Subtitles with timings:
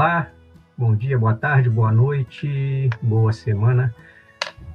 [0.00, 0.30] olá,
[0.78, 3.94] bom dia, boa tarde, boa noite, boa semana.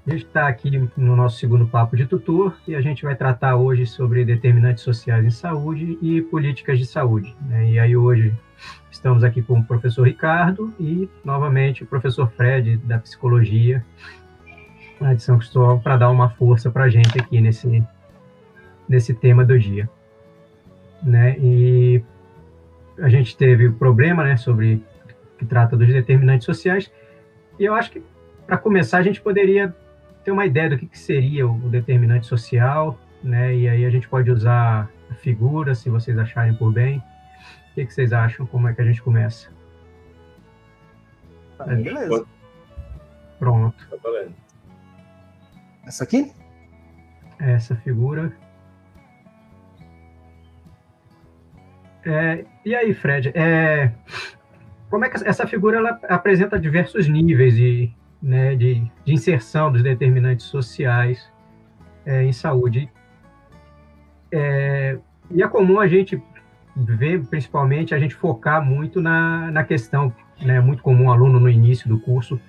[0.06, 3.56] A gente está aqui no nosso segundo papo de tutor e a gente vai tratar
[3.56, 7.36] hoje sobre determinantes sociais em saúde e políticas de saúde.
[7.42, 7.72] Né?
[7.72, 8.38] E aí hoje
[8.92, 13.84] estamos aqui com o professor Ricardo e novamente o professor Fred da psicologia
[15.02, 17.84] de São Cristóvão para dar uma força para a gente aqui nesse
[18.88, 19.90] nesse tema do dia,
[21.02, 21.36] né?
[21.40, 22.04] E
[23.00, 24.84] a gente teve o problema, né, sobre
[25.38, 26.92] que trata dos determinantes sociais.
[27.60, 28.04] E eu acho que
[28.46, 29.76] para começar a gente poderia
[30.24, 33.56] ter uma ideia do que, que seria o determinante social, né?
[33.56, 36.98] E aí a gente pode usar a figura, se vocês acharem por bem.
[37.72, 38.46] O que, que vocês acham?
[38.46, 39.50] Como é que a gente começa?
[41.58, 42.26] Tá, beleza.
[43.38, 43.88] Pronto.
[43.90, 44.10] Tá
[45.86, 46.32] Essa aqui?
[47.40, 48.34] Essa figura.
[52.06, 53.92] É, e aí, Fred, é,
[54.90, 57.92] como é que essa figura ela apresenta diversos níveis de,
[58.22, 61.32] né, de, de inserção dos determinantes sociais
[62.06, 62.90] é, em saúde.
[64.32, 64.98] É,
[65.32, 66.22] e é comum a gente
[66.76, 71.88] ver, principalmente, a gente focar muito na, na questão, né, muito comum aluno no início
[71.88, 72.40] do curso,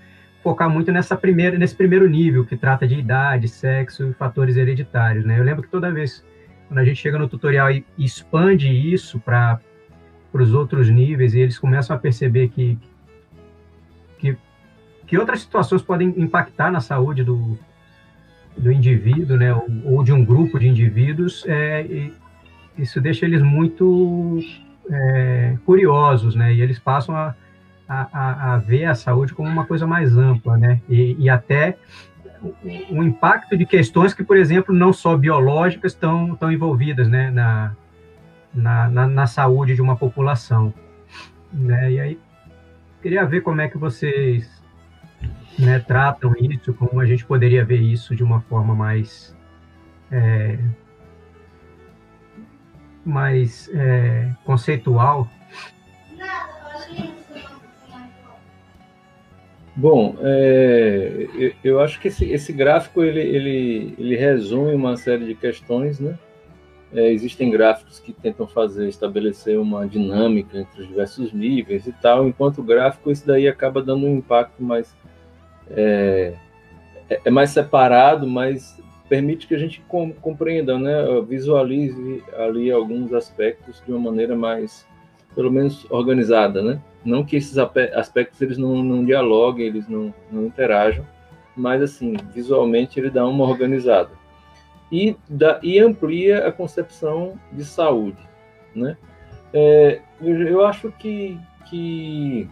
[0.43, 5.25] focar muito nessa primeira, nesse primeiro nível, que trata de idade, sexo e fatores hereditários.
[5.25, 5.39] Né?
[5.39, 6.25] Eu lembro que toda vez,
[6.69, 9.61] quando a gente chega no tutorial e expande isso para
[10.43, 12.79] os outros níveis, e eles começam a perceber que,
[14.19, 14.37] que
[15.07, 17.59] que outras situações podem impactar na saúde do,
[18.57, 22.11] do indivíduo, né, ou, ou de um grupo de indivíduos, é,
[22.77, 24.41] isso deixa eles muito
[24.91, 27.35] é, curiosos, né, e eles passam a,
[27.89, 31.79] a, a, ver a saúde como uma coisa mais ampla, né, e, e até
[32.43, 37.31] o, o impacto de questões que, por exemplo, não só biológicas estão, estão envolvidas, né,
[37.31, 37.77] na,
[38.57, 40.73] na, na, na saúde de uma população,
[41.53, 42.21] né, e aí
[43.03, 44.51] queria ver como é que vocês
[45.59, 49.37] né, tratam isso, como a gente poderia ver isso de uma forma mais
[50.11, 50.59] é,
[53.05, 55.29] mais é, conceitual.
[59.75, 65.35] Bom, é, eu acho que esse, esse gráfico ele, ele, ele resume uma série de
[65.35, 66.19] questões, né?
[66.93, 72.27] É, existem gráficos que tentam fazer estabelecer uma dinâmica entre os diversos níveis e tal,
[72.27, 74.95] enquanto o gráfico esse daí acaba dando um impacto mais
[75.69, 76.35] é,
[77.25, 79.85] é mais separado, mas permite que a gente
[80.21, 84.87] compreenda, né, visualize ali alguns aspectos de uma maneira mais,
[85.35, 86.81] pelo menos, organizada, né?
[87.05, 91.07] Não que esses aspectos eles não, não dialoguem, eles não, não interajam,
[91.57, 94.11] mas assim, visualmente ele dá uma organizada.
[94.91, 98.23] E, dá, e amplia a concepção de saúde,
[98.75, 98.97] né?
[99.53, 101.39] É, eu, eu acho que,
[101.69, 102.49] que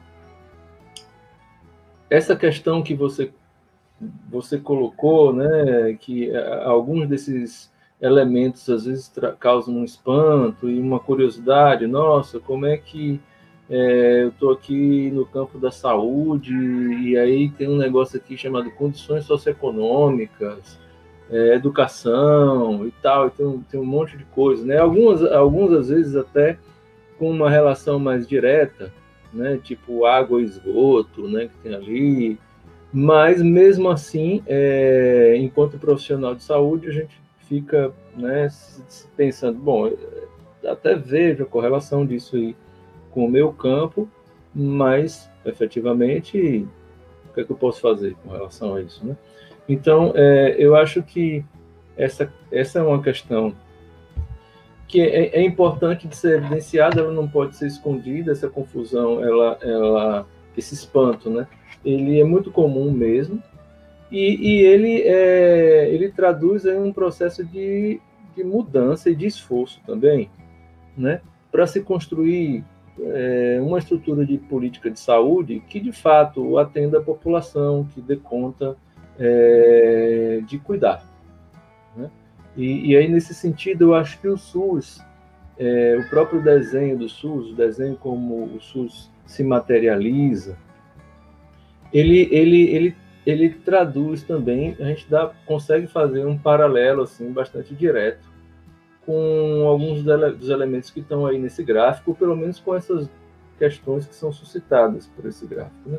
[2.10, 3.32] essa questão que você
[4.28, 11.00] você colocou, né, que é, alguns desses elementos às vezes causam um espanto e uma
[11.00, 13.20] curiosidade, nossa, como é que
[13.70, 18.70] é, eu estou aqui no campo da saúde e aí tem um negócio aqui chamado
[18.72, 20.78] condições socioeconômicas,
[21.30, 24.78] é, educação e tal, e tem, tem um monte de coisas, né?
[24.78, 26.58] Algumas, algumas às vezes até
[27.18, 28.92] com uma relação mais direta,
[29.32, 29.58] né?
[29.62, 31.48] Tipo água e esgoto, né?
[31.48, 32.38] Que tem ali.
[32.92, 38.48] Mas mesmo assim, é, enquanto profissional de saúde, a gente fica, né?
[39.16, 39.90] Pensando, bom,
[40.64, 42.56] até vejo a correlação disso aí
[43.10, 44.08] com o meu campo,
[44.54, 46.66] mas efetivamente,
[47.28, 49.16] o que, é que eu posso fazer com relação a isso, né?
[49.68, 51.44] Então, é, eu acho que
[51.96, 53.54] essa, essa é uma questão
[54.86, 59.58] que é, é, importante de ser evidenciada, ela não pode ser escondida, essa confusão, ela,
[59.62, 60.26] ela,
[60.56, 61.46] esse espanto, né?
[61.84, 63.42] Ele é muito comum mesmo,
[64.10, 68.00] e, e ele, é, ele traduz um processo de,
[68.36, 70.30] de mudança e de esforço também,
[70.96, 71.20] né?
[71.50, 72.62] Para se construir
[73.00, 78.16] é, uma estrutura de política de saúde que, de fato, atenda a população, que dê
[78.16, 78.76] conta
[79.18, 81.04] é, de cuidar,
[82.56, 85.00] e, e, aí, nesse sentido, eu acho que o SUS,
[85.58, 90.56] é, o próprio desenho do SUS, o desenho como o SUS se materializa,
[91.92, 92.96] ele, ele, ele,
[93.26, 98.32] ele traduz também, a gente dá, consegue fazer um paralelo assim bastante direto
[99.04, 103.08] com alguns dos elementos que estão aí nesse gráfico, ou pelo menos com essas
[103.58, 105.88] questões que são suscitadas por esse gráfico.
[105.88, 105.98] Né?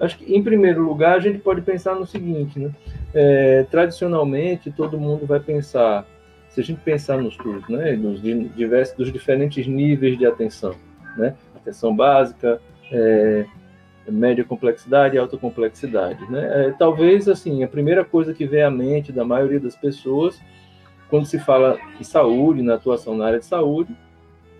[0.00, 2.70] Acho que, em primeiro lugar, a gente pode pensar no seguinte, né?
[3.12, 6.06] É, tradicionalmente, todo mundo vai pensar,
[6.50, 10.74] se a gente pensar nos SUS, né, dos, diversos, dos diferentes níveis de atenção,
[11.16, 11.34] né?
[11.56, 12.60] Atenção básica,
[12.92, 13.44] é,
[14.10, 16.24] média complexidade e alta complexidade.
[16.30, 16.66] Né?
[16.66, 20.40] É, talvez, assim, a primeira coisa que vem à mente da maioria das pessoas,
[21.10, 23.94] quando se fala em saúde, na atuação na área de saúde,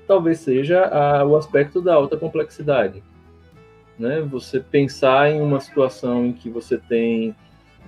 [0.06, 3.02] talvez seja a, o aspecto da alta complexidade.
[3.98, 4.20] Né?
[4.20, 7.34] Você pensar em uma situação em que você tem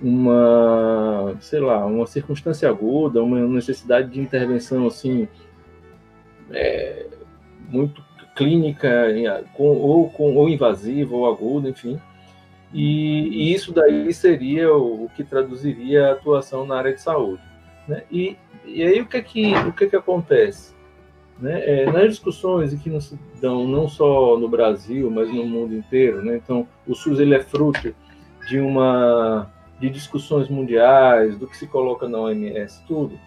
[0.01, 5.27] uma, sei lá, uma circunstância aguda, uma necessidade de intervenção assim
[6.51, 7.05] é,
[7.69, 8.03] muito
[8.35, 8.89] clínica,
[9.53, 11.99] com, ou, com, ou invasiva, ou aguda, enfim.
[12.73, 17.43] E, e, isso daí seria o, o, que traduziria a atuação na área de saúde.
[17.87, 18.03] Né?
[18.09, 20.70] E, e aí o que é que, o que, é que acontece?
[21.41, 21.61] Né?
[21.65, 26.23] É, nas discussões que não se dão não só no Brasil, mas no mundo inteiro,
[26.23, 26.35] né?
[26.35, 27.95] então o SUS ele é fruto
[28.47, 33.17] de uma de discussões mundiais, do que se coloca na OMS, tudo,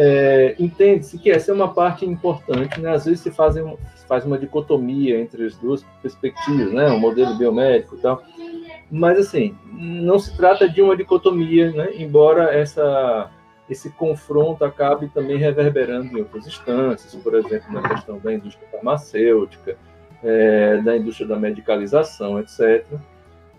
[0.00, 2.92] é, entende-se que essa é uma parte importante, né?
[2.92, 3.76] Às vezes se fazem,
[4.06, 6.86] faz uma dicotomia entre as duas perspectivas, né?
[6.92, 8.22] O modelo biomédico e tal.
[8.88, 11.88] Mas, assim, não se trata de uma dicotomia, né?
[11.96, 13.28] Embora essa,
[13.68, 19.76] esse confronto acabe também reverberando em outras instâncias, por exemplo, na questão da indústria farmacêutica,
[20.22, 22.86] é, da indústria da medicalização, etc.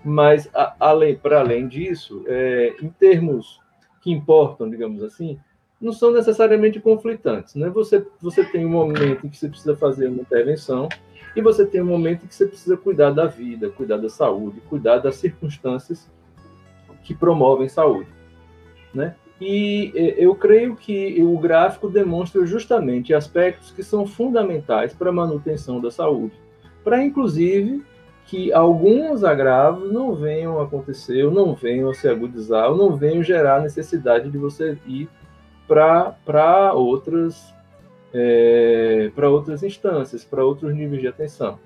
[0.03, 3.59] Mas, além, para além disso, é, em termos
[4.01, 5.39] que importam, digamos assim,
[5.79, 7.55] não são necessariamente conflitantes.
[7.55, 7.69] Né?
[7.69, 10.89] Você, você tem um momento em que você precisa fazer uma intervenção
[11.35, 14.61] e você tem um momento em que você precisa cuidar da vida, cuidar da saúde,
[14.61, 16.09] cuidar das circunstâncias
[17.03, 18.09] que promovem saúde.
[18.93, 19.15] Né?
[19.41, 25.79] E eu creio que o gráfico demonstra justamente aspectos que são fundamentais para a manutenção
[25.79, 26.33] da saúde,
[26.83, 27.81] para inclusive
[28.25, 32.95] que alguns agravos não venham a acontecer, ou não venham a se agudizar, ou não
[32.95, 35.09] venham gerar necessidade de você ir
[35.67, 37.53] para outras
[38.13, 41.59] é, para outras instâncias, para outros níveis de atenção.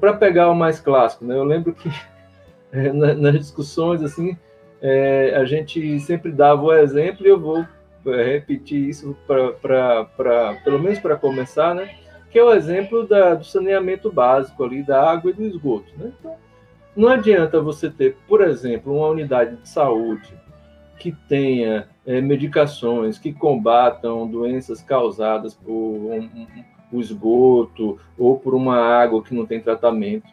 [0.00, 1.90] Para pegar o mais clássico, né, eu lembro que
[2.72, 4.36] é, nas discussões assim
[4.82, 7.64] é, a gente sempre dava o exemplo e eu vou
[8.06, 11.94] é, repetir isso para pelo menos para começar, né?
[12.28, 15.92] Que é o exemplo da, do saneamento básico ali da água e do esgoto.
[15.96, 16.10] Né?
[16.18, 16.34] Então,
[16.96, 20.34] não adianta você ter, por exemplo, uma unidade de saúde
[20.98, 26.46] que tenha é, medicações que combatam doenças causadas por um, um,
[26.90, 30.28] o esgoto ou por uma água que não tem tratamento?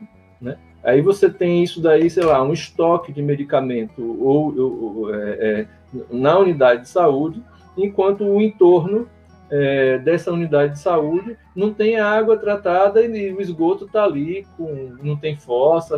[0.84, 5.68] Aí você tem isso daí, sei lá, um estoque de medicamento ou, ou é, é,
[6.10, 7.44] na unidade de saúde,
[7.78, 9.08] enquanto o entorno
[9.50, 14.96] é, dessa unidade de saúde não tem água tratada e o esgoto está ali, com,
[15.02, 15.98] não tem fossa,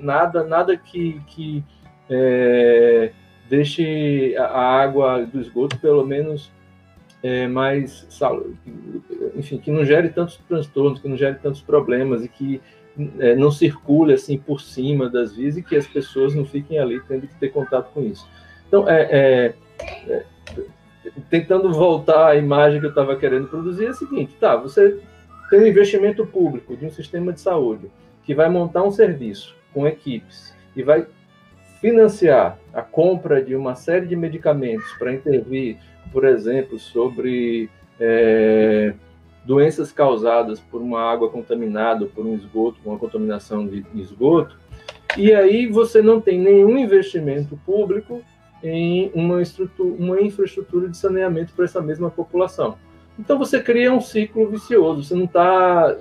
[0.00, 1.62] nada, nada que, que
[2.08, 3.12] é,
[3.48, 6.50] deixe a água do esgoto pelo menos
[7.22, 8.06] é, mais
[9.34, 12.60] enfim que não gere tantos transtornos que não gere tantos problemas e que
[13.18, 17.00] é, não circule assim por cima das vias e que as pessoas não fiquem ali
[17.06, 18.28] tendo que ter contato com isso.
[18.66, 19.54] Então é, é,
[20.08, 20.24] é
[21.30, 25.00] tentando voltar à imagem que eu estava querendo produzir é a seguinte tá você
[25.48, 27.90] tem um investimento público de um sistema de saúde
[28.24, 31.06] que vai montar um serviço com equipes e vai
[31.80, 35.78] financiar a compra de uma série de medicamentos para intervir,
[36.12, 38.92] por exemplo, sobre é,
[39.48, 44.58] doenças causadas por uma água contaminada, por um esgoto, uma contaminação de esgoto,
[45.16, 48.20] e aí você não tem nenhum investimento público
[48.62, 49.38] em uma,
[49.98, 52.76] uma infraestrutura de saneamento para essa mesma população.
[53.18, 55.96] Então você cria um ciclo vicioso, você não está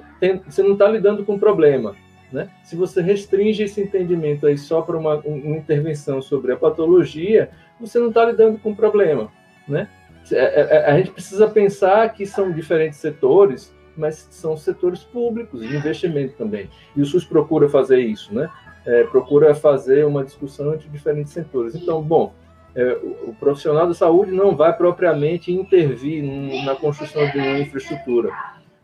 [0.78, 1.96] tá lidando com o problema,
[2.30, 2.50] né?
[2.66, 7.50] Se você restringe esse entendimento aí só para uma, uma intervenção sobre a patologia,
[7.80, 9.32] você não está lidando com o problema.
[9.66, 9.88] Né?
[10.32, 15.62] É, é, é, a gente precisa pensar que são diferentes setores, mas são setores públicos
[15.62, 16.70] de investimento também.
[16.96, 18.50] E o SUS procura fazer isso, né?
[18.86, 21.76] É, procura fazer uma discussão entre diferentes setores.
[21.76, 22.34] Então, bom,
[22.76, 26.24] é, o, o, profissional da saúde não vai propriamente intervir
[26.64, 28.32] na construção de uma infraestrutura,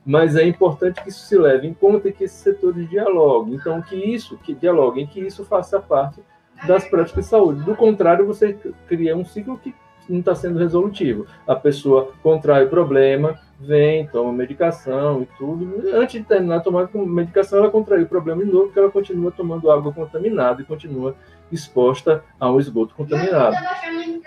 [0.06, 3.54] mas é importante que isso se leve em conta que esses setores dialoguem.
[3.56, 6.22] Então, que isso, que dialoguem, que isso faça parte
[6.68, 7.64] das práticas de saúde.
[7.64, 8.58] Do contrário, você
[8.88, 9.74] cria um ciclo que
[10.10, 11.25] não está sendo resolutivo.
[11.48, 15.83] A pessoa contrai o problema, vem, toma medicação e tudo.
[15.93, 19.72] Antes de terminar tomando medicação, ela contraiu o problema de novo, porque ela continua tomando
[19.72, 21.15] água contaminada e continua
[21.51, 23.55] exposta a um esgoto contaminado.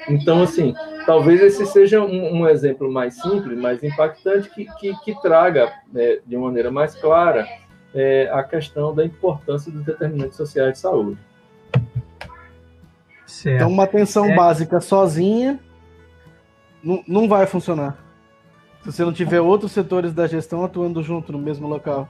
[0.08, 5.20] Então, assim, talvez esse seja um, um exemplo mais simples, mais impactante, que, que, que
[5.20, 7.46] traga né, de maneira mais clara
[7.94, 11.18] é, a questão da importância dos determinantes sociais de saúde.
[13.26, 13.56] Certo.
[13.56, 14.34] Então, uma atenção é.
[14.34, 15.58] básica sozinha
[16.86, 17.98] não, não vai funcionar.
[18.82, 22.08] Se você não tiver outros setores da gestão atuando junto no mesmo local.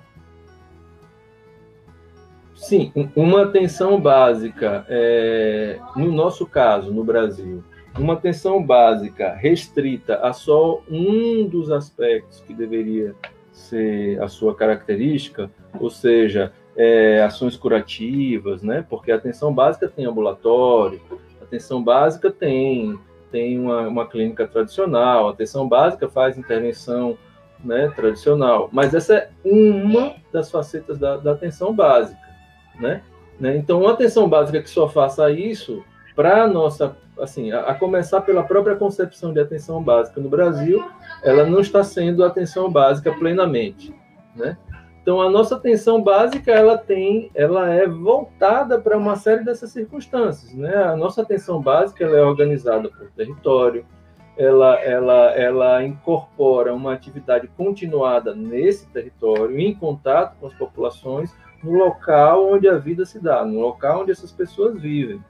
[2.55, 7.63] Sim, uma atenção básica, é, no nosso caso, no Brasil,
[7.99, 13.15] uma atenção básica restrita a só um dos aspectos que deveria
[13.53, 18.85] ser a sua característica, ou seja, é, ações curativas, né?
[18.89, 21.01] Porque a atenção básica tem ambulatório,
[21.41, 22.99] a atenção básica tem
[23.31, 27.19] tem uma, uma clínica tradicional, atenção básica faz intervenção
[27.65, 32.21] né, tradicional, mas essa é uma das facetas da, da atenção básica,
[32.79, 33.03] né?
[33.39, 33.57] né?
[33.57, 38.43] Então, uma atenção básica que só faça isso, para nossa, assim, a, a, começar pela
[38.43, 40.83] própria concepção de atenção básica no Brasil,
[41.23, 43.95] ela não está sendo atenção básica plenamente,
[44.35, 44.57] né?
[45.07, 50.53] Então, a nossa atenção básica, ela tem, ela é voltada para uma série dessas circunstâncias,
[50.53, 50.75] né?
[50.83, 53.87] A nossa atenção básica, ela é organizada por território,
[54.37, 61.33] ela, ela, ela incorpora uma atividade continuada nesse território, em contato com as populações,
[61.63, 65.23] no local onde a vida se dá, no local onde essas pessoas vivem.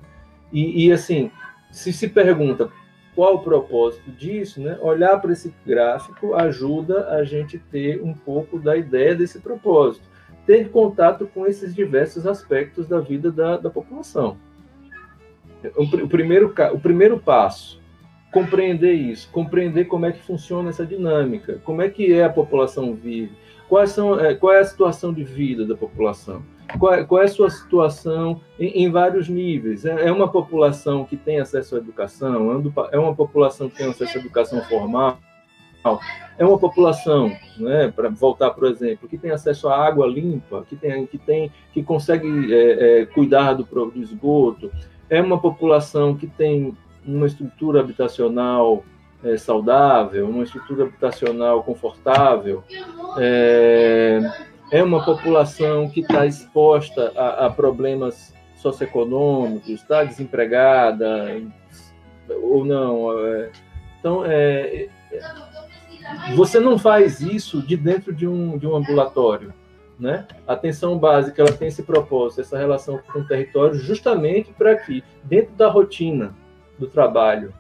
[0.50, 1.30] E, e assim,
[1.70, 2.70] se se pergunta
[3.16, 4.78] qual o propósito disso, né?
[4.82, 10.06] Olhar para esse gráfico ajuda a gente ter um pouco da ideia desse propósito,
[10.46, 14.36] ter contato com esses diversos aspectos da vida da, da população.
[15.74, 17.80] O, primeiro, o primeiro passo,
[18.30, 22.94] compreender isso, compreender como é que funciona essa dinâmica, como é que é a população
[22.94, 23.32] vive,
[23.66, 26.42] quais são, é, qual é a situação de vida da população
[26.78, 29.84] qual, qual é a sua situação em, em vários níveis?
[29.84, 32.62] É, é, uma população que tem acesso à educação?
[32.90, 35.18] É, é uma população que tem acesso à educação formal?
[36.36, 40.74] É uma população, né, para voltar, por exemplo, que tem acesso à água limpa, que
[40.74, 44.70] tem, que tem, que consegue é, é, cuidar do, do esgoto.
[45.08, 48.84] É uma população que tem uma estrutura habitacional
[49.22, 52.64] é, saudável, uma estrutura habitacional confortável.
[53.18, 54.20] É,
[54.70, 61.40] é uma população que está exposta a, a, problemas socioeconômicos, está desempregada
[62.28, 63.12] ou não.
[63.18, 63.50] É,
[64.00, 64.88] então, é,
[66.34, 69.52] você não faz isso de dentro de um, de um ambulatório.
[69.98, 70.26] Né?
[70.46, 75.02] A atenção básica ela tem esse propósito, essa relação com o território, justamente para que,
[75.24, 76.34] dentro da rotina
[76.78, 77.54] do trabalho,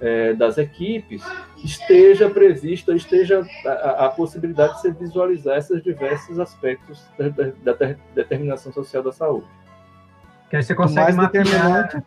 [0.00, 1.22] é, das equipes,
[1.62, 8.72] esteja prevista, esteja a, a, possibilidade de se visualizar esses diversos aspectos da, da, determinação
[8.72, 9.46] social da saúde.
[10.48, 12.02] Que aí você consegue mapear.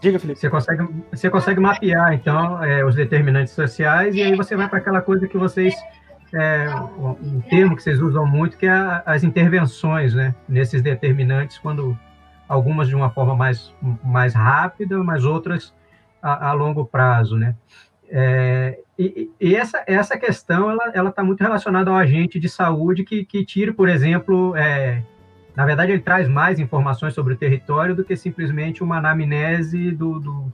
[0.00, 0.38] Diga, Felipe.
[0.38, 4.78] Você consegue, você consegue mapear, então, é, os determinantes sociais, e aí você vai para
[4.78, 5.74] aquela coisa que vocês.
[6.36, 6.66] É,
[6.98, 10.34] um termo que vocês usam muito, que é as intervenções, né?
[10.48, 11.96] Nesses determinantes, quando
[12.48, 13.72] algumas de uma forma mais,
[14.02, 15.72] mais rápida, mas outras
[16.24, 17.54] a, a longo prazo, né?
[18.08, 23.24] É, e, e, essa, essa questão ela está muito relacionada ao agente de saúde que,
[23.24, 25.02] que tira, por exemplo, é,
[25.54, 30.18] na verdade ele traz mais informações sobre o território do que simplesmente uma anamnese do,
[30.18, 30.52] do,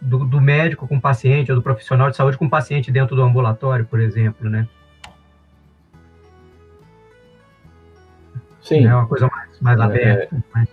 [0.00, 3.16] do, do médico com o paciente ou do profissional de saúde com o paciente dentro
[3.16, 4.68] do ambulatório, por exemplo, né?
[8.60, 8.86] Sim.
[8.86, 9.82] É uma coisa mais, mais é.
[9.82, 10.42] aberta, é...
[10.54, 10.68] mais,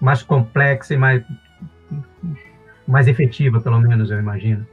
[0.00, 1.22] mais complexa e mais
[2.88, 4.66] mais efetiva, pelo menos, eu imagino.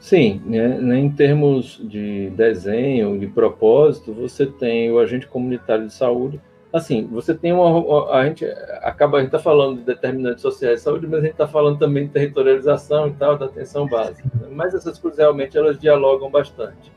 [0.00, 5.92] Sim, né, né, em termos de desenho, de propósito, você tem o agente comunitário de
[5.92, 6.40] saúde.
[6.72, 8.10] Assim, você tem uma.
[8.12, 8.44] A gente
[8.82, 11.78] acaba, a gente está falando de determinantes sociais de saúde, mas a gente está falando
[11.78, 14.30] também de territorialização e tal, da atenção básica.
[14.40, 14.48] Né?
[14.52, 16.90] Mas essas coisas realmente elas dialogam bastante.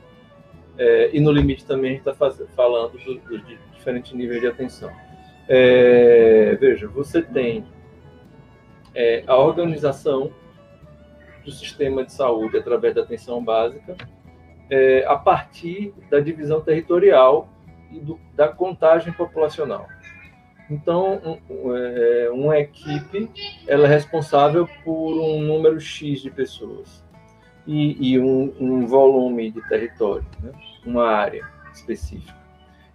[0.78, 2.14] É, e no limite também a gente está
[2.56, 4.90] falando dos do, de diferentes níveis de atenção.
[5.48, 7.64] É, veja, você tem
[8.94, 10.32] é, a organização
[11.44, 13.96] do sistema de saúde através da atenção básica,
[14.70, 17.48] é, a partir da divisão territorial
[17.92, 19.86] e do, da contagem populacional.
[20.70, 23.30] Então, um, é, uma equipe
[23.66, 27.04] ela é responsável por um número X de pessoas
[27.66, 30.52] e, e um, um, volume de território, né?
[30.84, 32.34] uma área específica.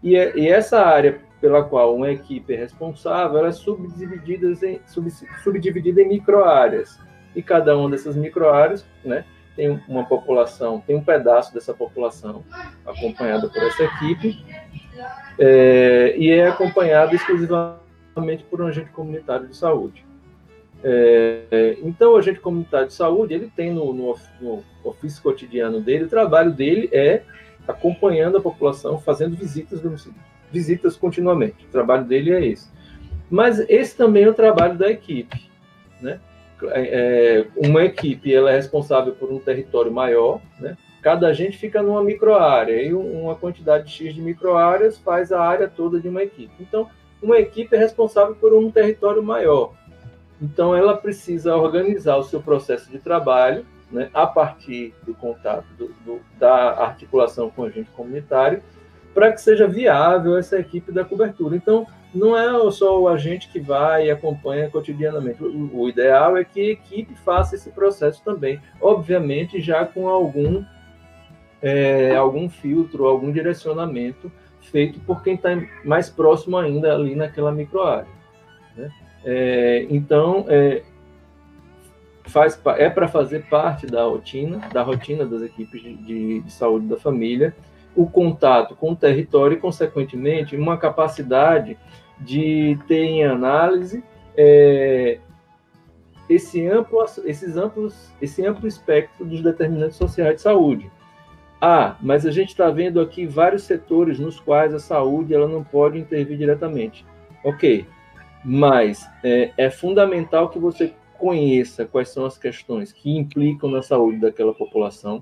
[0.02, 4.82] E, é, e essa área pela qual uma equipe é responsável, ela é subdividida em,
[4.86, 5.10] sub,
[5.44, 7.00] subdividida em microáreas.
[7.36, 9.24] E cada uma dessas microáreas né,
[9.56, 12.44] tem uma população, tem um pedaço dessa população
[12.86, 14.44] acompanhada por essa equipe,
[15.38, 20.06] é, e é acompanhada exclusivamente por um agente comunitário de saúde.
[20.84, 26.06] É, então, o agente comunitário de saúde, ele tem no, no, no ofício cotidiano dele,
[26.06, 27.24] o trabalho dele é
[27.68, 31.66] acompanhando a população, fazendo visitas domiciliares visitas continuamente.
[31.66, 32.70] O trabalho dele é esse.
[33.30, 35.50] Mas esse também é o trabalho da equipe,
[36.02, 36.20] né?
[36.64, 40.76] É, é, uma equipe ela é responsável por um território maior, né?
[41.02, 46.00] cada agente fica numa microárea e uma quantidade X de microáreas faz a área toda
[46.00, 46.54] de uma equipe.
[46.60, 46.90] Então,
[47.22, 49.74] uma equipe é responsável por um território maior.
[50.42, 55.88] Então, ela precisa organizar o seu processo de trabalho né, a partir do contato, do,
[56.06, 58.62] do, da articulação com o agente comunitário,
[59.14, 61.56] para que seja viável essa equipe da cobertura.
[61.56, 65.44] Então, não é só o agente que vai e acompanha cotidianamente.
[65.44, 70.64] O, o ideal é que a equipe faça esse processo também, obviamente já com algum
[71.62, 75.50] é, algum filtro, algum direcionamento feito por quem está
[75.84, 78.08] mais próximo ainda ali naquela microárea.
[78.76, 78.90] Né?
[79.26, 80.84] É, então, é,
[82.26, 86.88] faz, é para fazer parte da rotina, da rotina das equipes de, de, de, saúde
[86.88, 87.56] da família,
[87.96, 91.78] o contato com o território e, consequentemente, uma capacidade
[92.20, 94.04] de ter em análise
[94.36, 95.20] é,
[96.30, 100.90] esse amplo, esses amplos, esse amplo espectro dos determinantes sociais de saúde.
[101.62, 105.64] Ah, mas a gente está vendo aqui vários setores nos quais a saúde ela não
[105.64, 107.06] pode intervir diretamente.
[107.44, 107.86] Ok,
[108.46, 114.20] mas é, é fundamental que você conheça quais são as questões que implicam na saúde
[114.20, 115.22] daquela população,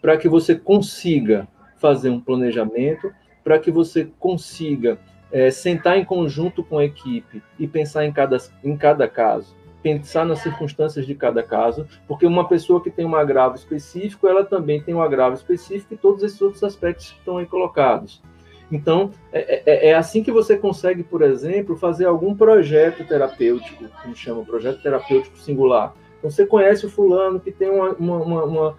[0.00, 1.48] para que você consiga
[1.82, 3.12] fazer um planejamento,
[3.44, 4.98] para que você consiga
[5.30, 10.24] é, sentar em conjunto com a equipe e pensar em cada, em cada caso pensar
[10.24, 14.80] nas circunstâncias de cada caso, porque uma pessoa que tem um agravo específico, ela também
[14.80, 18.22] tem um agravo específico e todos esses outros aspectos estão aí colocados.
[18.70, 24.16] Então, é, é, é, assim que você consegue, por exemplo, fazer algum projeto terapêutico, como
[24.16, 25.92] chama, projeto terapêutico singular.
[26.18, 28.76] Então, você conhece o fulano que tem uma, uma, uma, uma,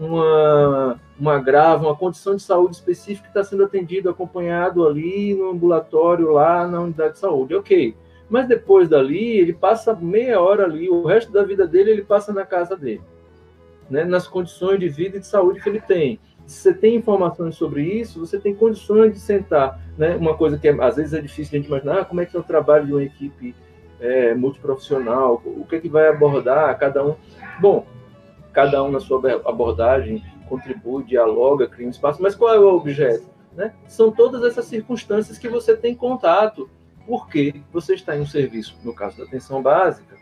[0.00, 6.32] uma agravo, uma condição de saúde específica que está sendo atendido, acompanhado ali no ambulatório,
[6.32, 7.54] lá na unidade de saúde.
[7.54, 7.94] Ok,
[8.28, 12.32] mas depois dali, ele passa meia hora ali, o resto da vida dele ele passa
[12.32, 13.02] na casa dele,
[13.88, 14.04] né?
[14.04, 16.18] nas condições de vida e de saúde que ele tem.
[16.46, 19.80] Se você tem informações sobre isso, você tem condições de sentar.
[19.96, 20.16] Né?
[20.16, 22.36] Uma coisa que é, às vezes é difícil a gente imaginar, ah, como é que
[22.36, 23.54] é o trabalho de uma equipe
[24.00, 27.14] é, multiprofissional, o que é que vai abordar, cada um.
[27.60, 27.86] Bom,
[28.52, 33.26] cada um na sua abordagem contribui, dialoga, cria um espaço, mas qual é o objeto?
[33.52, 33.72] Né?
[33.86, 36.68] São todas essas circunstâncias que você tem contato
[37.06, 40.16] porque você está em um serviço, no caso da atenção básica,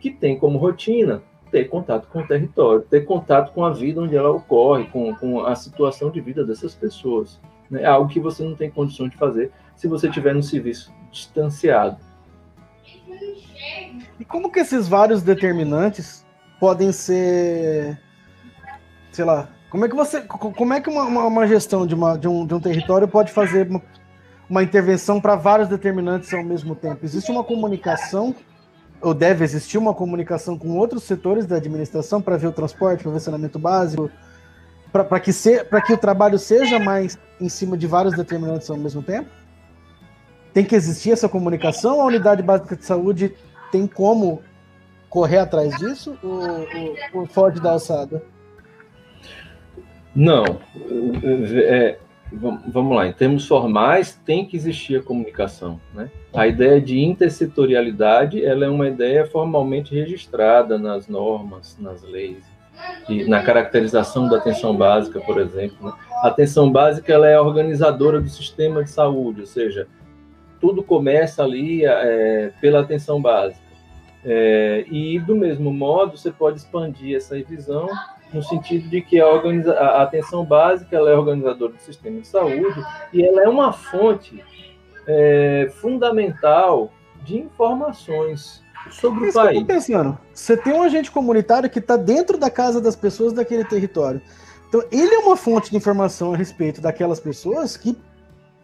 [0.00, 4.16] que tem como rotina ter contato com o território, ter contato com a vida onde
[4.16, 7.40] ela ocorre, com, com a situação de vida dessas pessoas.
[7.70, 7.82] Né?
[7.82, 11.96] É algo que você não tem condição de fazer se você estiver no serviço distanciado.
[14.20, 16.24] E como que esses vários determinantes
[16.60, 17.98] podem ser,
[19.10, 22.26] sei lá, como é que você, como é que uma, uma gestão de, uma, de,
[22.26, 23.82] um, de um território pode fazer uma,
[24.48, 27.04] uma intervenção para vários determinantes ao mesmo tempo.
[27.04, 28.34] Existe uma comunicação,
[29.00, 33.12] ou deve existir uma comunicação com outros setores da administração para ver o transporte, para
[33.12, 34.10] ver o saneamento básico,
[34.90, 35.32] para que,
[35.86, 39.28] que o trabalho seja mais em cima de vários determinantes ao mesmo tempo?
[40.54, 42.00] Tem que existir essa comunicação?
[42.00, 43.34] A unidade básica de saúde
[43.70, 44.42] tem como
[45.10, 46.18] correr atrás disso?
[46.22, 48.22] O, o, o Ford da alçada?
[50.18, 50.44] Não.
[51.64, 51.96] É,
[52.66, 55.80] vamos lá, em termos formais, tem que existir a comunicação.
[55.94, 56.10] Né?
[56.34, 62.44] A ideia de intersetorialidade ela é uma ideia formalmente registrada nas normas, nas leis,
[63.08, 65.86] e na caracterização da atenção básica, por exemplo.
[65.86, 65.92] Né?
[66.24, 69.86] A atenção básica ela é organizadora do sistema de saúde, ou seja,
[70.60, 73.68] tudo começa ali é, pela atenção básica.
[74.24, 77.86] É, e, do mesmo modo, você pode expandir essa visão
[78.32, 82.26] no sentido de que a, organiza a atenção básica ela é organizadora do sistema de
[82.26, 84.44] saúde e ela é uma fonte
[85.06, 86.92] é, fundamental
[87.24, 89.62] de informações sobre Mas o país.
[89.64, 94.20] pensando, você tem um agente comunitário que está dentro da casa das pessoas daquele território.
[94.68, 97.98] Então, ele é uma fonte de informação a respeito daquelas pessoas que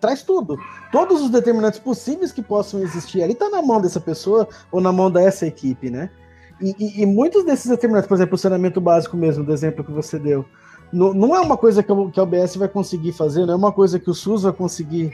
[0.01, 0.59] traz tudo.
[0.93, 4.93] Todos os determinantes possíveis que possam existir ali está na mão dessa pessoa ou na
[4.93, 6.11] mão dessa equipe, né?
[6.61, 9.91] E, e, e, muitos desses determinados, por exemplo, o saneamento básico mesmo, do exemplo que
[9.91, 10.45] você deu,
[10.93, 13.73] não, não é uma coisa que, que a OBS vai conseguir fazer, não é uma
[13.73, 15.13] coisa que o SUS vai conseguir.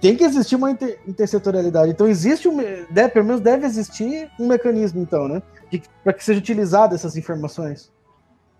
[0.00, 1.92] Tem que existir uma inter, intersetorialidade.
[1.92, 2.56] Então existe um,
[2.90, 5.42] deve, pelo menos deve existir um mecanismo, então, né?
[6.02, 7.90] Para que seja utilizada essas informações.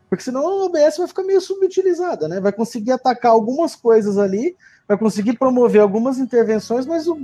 [0.08, 2.40] Porque senão a OBS vai ficar meio subutilizada, né?
[2.40, 4.56] Vai conseguir atacar algumas coisas ali,
[4.88, 7.18] vai conseguir promover algumas intervenções, mas o,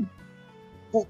[0.92, 1.06] o,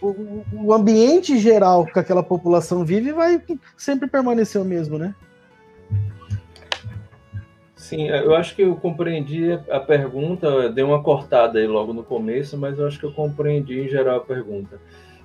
[0.00, 3.42] o, o ambiente geral que aquela população vive vai
[3.76, 5.14] sempre permanecer o mesmo, né?
[7.76, 12.56] Sim, eu acho que eu compreendi a pergunta, dei uma cortada aí logo no começo,
[12.56, 14.80] mas eu acho que eu compreendi em geral a pergunta.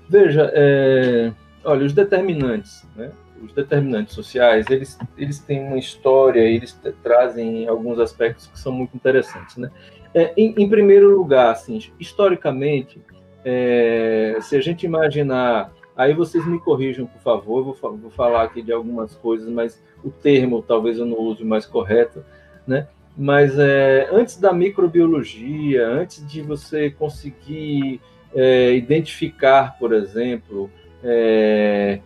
[0.10, 1.32] Veja, é,
[1.64, 3.12] olha, os determinantes, né?
[3.42, 8.96] os determinantes sociais, eles, eles têm uma história, eles trazem alguns aspectos que são muito
[8.96, 9.72] interessantes, né?
[10.14, 13.00] É, em, em, primeiro lugar, assim, historicamente,
[13.44, 18.62] é, se a gente imaginar, aí vocês me corrijam, por favor, vou, vou falar aqui
[18.62, 22.24] de algumas coisas, mas o termo talvez eu não use mais correto,
[22.66, 22.88] né?
[23.18, 28.00] Mas é, antes da microbiologia, antes de você conseguir
[28.34, 30.70] é, identificar, por exemplo,
[31.04, 32.00] é,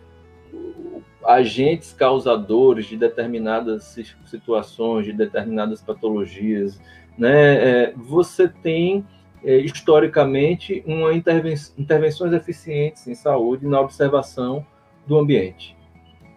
[1.24, 6.80] agentes causadores de determinadas situações, de determinadas patologias,
[7.16, 7.54] né?
[7.54, 9.06] É, você tem
[9.44, 14.66] é, historicamente uma interven intervenções eficientes em saúde na observação
[15.06, 15.76] do ambiente.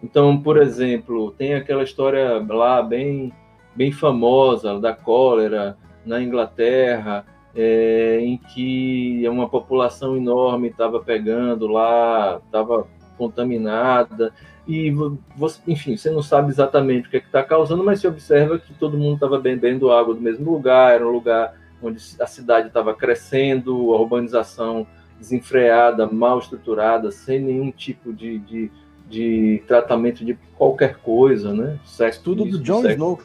[0.02, 3.32] Então, por exemplo, tem aquela história lá bem
[3.74, 12.40] bem famosa da cólera na Inglaterra, é, em que uma população enorme estava pegando lá,
[12.44, 14.32] estava contaminada,
[14.66, 14.90] e
[15.36, 18.74] você, enfim, você não sabe exatamente o que é está causando, mas se observa que
[18.74, 22.94] todo mundo estava bebendo água do mesmo lugar, era um lugar onde a cidade estava
[22.94, 24.86] crescendo, a urbanização
[25.18, 28.70] desenfreada, mal estruturada, sem nenhum tipo de, de,
[29.08, 31.78] de tratamento de qualquer coisa, né?
[31.84, 32.94] Sexo, Tudo do John sexo.
[32.94, 33.20] Snow.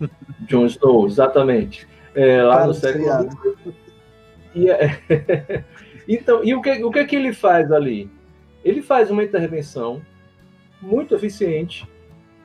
[0.46, 1.88] John Snow, exatamente.
[2.14, 3.74] É, lá Cara, no século
[4.54, 5.64] e, é...
[6.08, 8.08] Então, e o que, o que é que ele faz ali?
[8.64, 10.00] Ele faz uma intervenção
[10.80, 11.84] muito eficiente,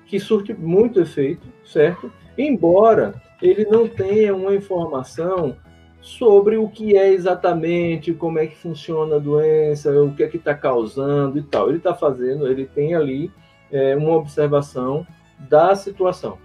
[0.08, 2.12] que surte muito efeito, certo?
[2.38, 5.56] Embora ele não tenha uma informação
[6.02, 10.38] sobre o que é exatamente, como é que funciona a doença, o que é que
[10.38, 11.70] está causando e tal.
[11.70, 13.32] Ele está fazendo, ele tem ali
[13.72, 15.06] é, uma observação
[15.40, 16.38] da situação,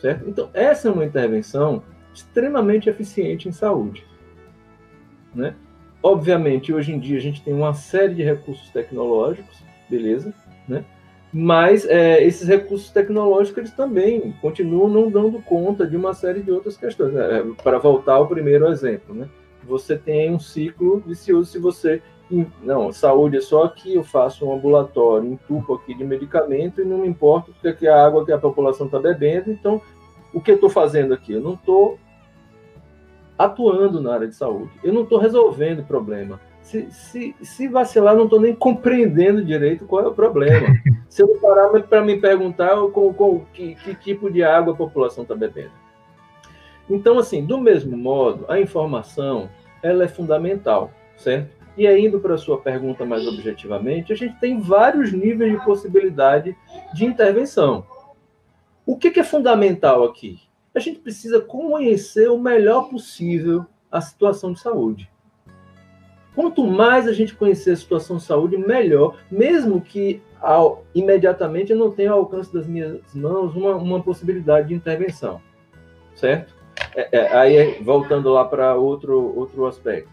[0.00, 0.28] certo?
[0.28, 4.04] Então, essa é uma intervenção extremamente eficiente em saúde,
[5.34, 5.54] né?
[6.02, 10.34] Obviamente, hoje em dia a gente tem uma série de recursos tecnológicos, beleza,
[10.68, 10.84] né?
[11.36, 16.52] Mas é, esses recursos tecnológicos eles também continuam não dando conta de uma série de
[16.52, 17.12] outras questões.
[17.12, 17.40] Né?
[17.40, 19.28] É, para voltar ao primeiro exemplo, né?
[19.64, 22.00] Você tem um ciclo vicioso se você
[22.62, 26.98] não, saúde é só aqui, eu faço um ambulatório, entupo aqui de medicamento e não
[26.98, 29.80] me importa porque é a água que a população está bebendo, então
[30.32, 31.32] o que eu estou fazendo aqui?
[31.32, 31.98] Eu não estou
[33.36, 38.16] atuando na área de saúde, eu não estou resolvendo o problema, se, se, se vacilar,
[38.16, 40.66] não estou nem compreendendo direito qual é o problema.
[41.08, 45.22] se eu parar para me perguntar com, com que, que tipo de água a população
[45.22, 45.72] está bebendo.
[46.88, 49.48] Então, assim, do mesmo modo, a informação
[49.82, 51.50] ela é fundamental, certo?
[51.76, 55.64] E aí, indo para a sua pergunta mais objetivamente, a gente tem vários níveis de
[55.64, 56.56] possibilidade
[56.94, 57.84] de intervenção.
[58.86, 60.40] O que, que é fundamental aqui?
[60.74, 65.10] A gente precisa conhecer o melhor possível a situação de saúde.
[66.34, 71.78] Quanto mais a gente conhecer a situação de saúde, melhor, mesmo que ao, imediatamente eu
[71.78, 75.40] não tenha ao alcance das minhas mãos uma, uma possibilidade de intervenção,
[76.14, 76.54] certo?
[76.94, 80.10] É, é, aí, voltando lá para outro, outro aspecto,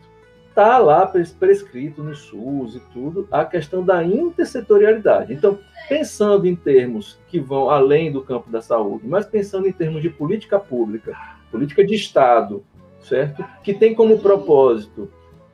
[0.49, 5.33] está lá prescrito no SUS e tudo a questão da intersetorialidade.
[5.33, 5.57] Então,
[5.89, 10.09] pensando em termos que vão além do campo da saúde, mas pensando em termos de
[10.09, 11.17] política pública,
[11.49, 12.63] política de Estado,
[13.01, 13.43] certo?
[13.63, 15.09] Que tem como propósito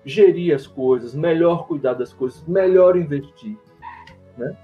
[0.07, 3.57] gerir as coisas, melhor cuidar das coisas, melhor investir,
[4.37, 4.55] né?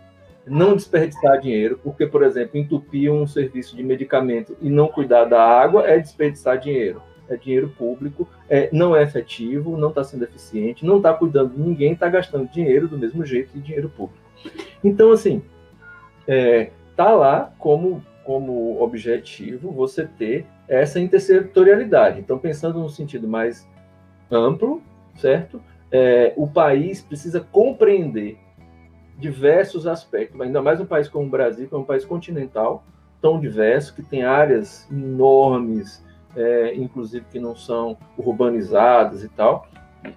[0.47, 5.41] Não desperdiçar dinheiro, porque, por exemplo, entupir um serviço de medicamento e não cuidar da
[5.41, 7.01] água é desperdiçar dinheiro.
[7.29, 11.61] É dinheiro público, é, não é efetivo, não está sendo eficiente, não está cuidando de
[11.61, 14.21] ninguém, está gastando dinheiro do mesmo jeito de dinheiro público.
[14.83, 15.41] Então, assim,
[16.27, 22.19] é, tá lá como, como objetivo você ter essa intersetorialidade.
[22.19, 23.65] Então, pensando no sentido mais
[24.29, 24.83] amplo,
[25.15, 25.61] certo?
[25.91, 28.37] É, o país precisa compreender
[29.17, 32.83] diversos aspectos, ainda mais um país como o Brasil, que é um país continental,
[33.21, 36.03] tão diverso, que tem áreas enormes,
[36.35, 39.67] é, inclusive que não são urbanizadas e tal,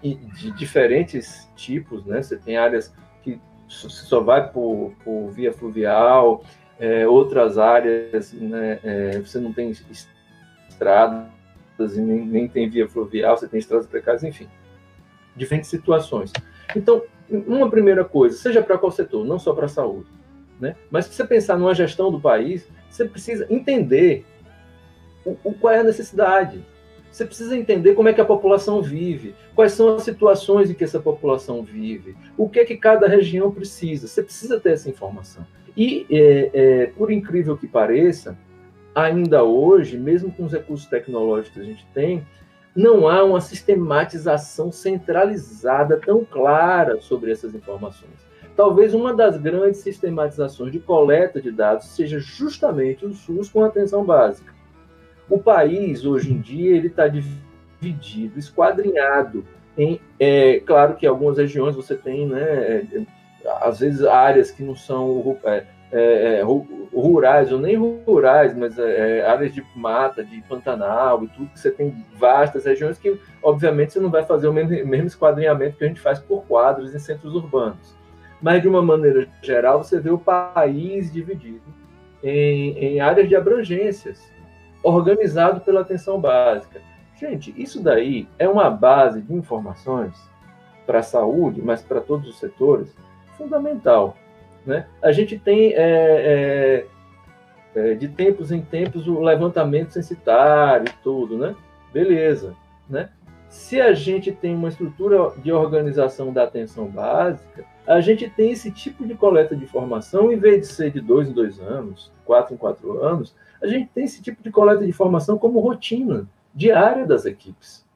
[0.02, 2.22] e de diferentes tipos, né?
[2.22, 6.42] Você tem áreas que só vai por, por via fluvial,
[6.80, 9.70] é, outras áreas, né, é, você não tem
[10.68, 11.28] estradas
[11.78, 14.48] e nem, nem tem via fluvial, você tem estradas precárias, enfim
[15.36, 16.32] diferentes situações.
[16.74, 20.08] Então, uma primeira coisa, seja para qual setor, não só para a saúde,
[20.60, 20.76] né?
[20.90, 24.24] mas se você pensar numa gestão do país, você precisa entender
[25.24, 26.64] o, o, qual é a necessidade.
[27.10, 30.84] Você precisa entender como é que a população vive, quais são as situações em que
[30.84, 34.06] essa população vive, o que é que cada região precisa.
[34.06, 35.46] Você precisa ter essa informação.
[35.76, 38.38] E, é, é, por incrível que pareça,
[38.94, 42.26] ainda hoje, mesmo com os recursos tecnológicos que a gente tem,
[42.76, 48.26] não há uma sistematização centralizada tão clara sobre essas informações.
[48.54, 54.04] talvez uma das grandes sistematizações de coleta de dados seja justamente o SUS com atenção
[54.04, 54.54] básica.
[55.28, 59.44] O país, hoje em dia, ele está dividido, esquadrinhado
[59.76, 63.06] em, é, claro que algumas regiões você tem, né, é,
[63.60, 66.42] às vezes áreas que não são é, é, é
[67.00, 71.60] rurais ou nem rurais, mas é, é, áreas de mata, de Pantanal e tudo, que
[71.60, 75.88] você tem vastas regiões que, obviamente, você não vai fazer o mesmo, esquadrinhamento que a
[75.88, 77.94] gente faz por quadros em centros urbanos.
[78.40, 81.64] Mas, de uma maneira geral, você vê o país dividido
[82.22, 84.32] em, em áreas de abrangências,
[84.82, 86.80] organizado pela atenção básica.
[87.18, 90.14] Gente, isso daí é uma base de informações
[90.86, 92.94] para a saúde, mas para todos os setores,
[93.36, 94.16] fundamental.
[94.66, 94.86] Né?
[95.00, 96.86] A gente tem, é, é,
[97.74, 101.54] é, de tempos em tempos, o levantamento censitário e tudo, né?
[101.92, 102.54] Beleza.
[102.90, 103.08] Né?
[103.48, 108.72] Se a gente tem uma estrutura de organização da atenção básica, a gente tem esse
[108.72, 112.54] tipo de coleta de informação, em vez de ser de dois em dois anos, quatro
[112.54, 117.06] em quatro anos, a gente tem esse tipo de coleta de informação como rotina diária
[117.06, 117.86] das equipes.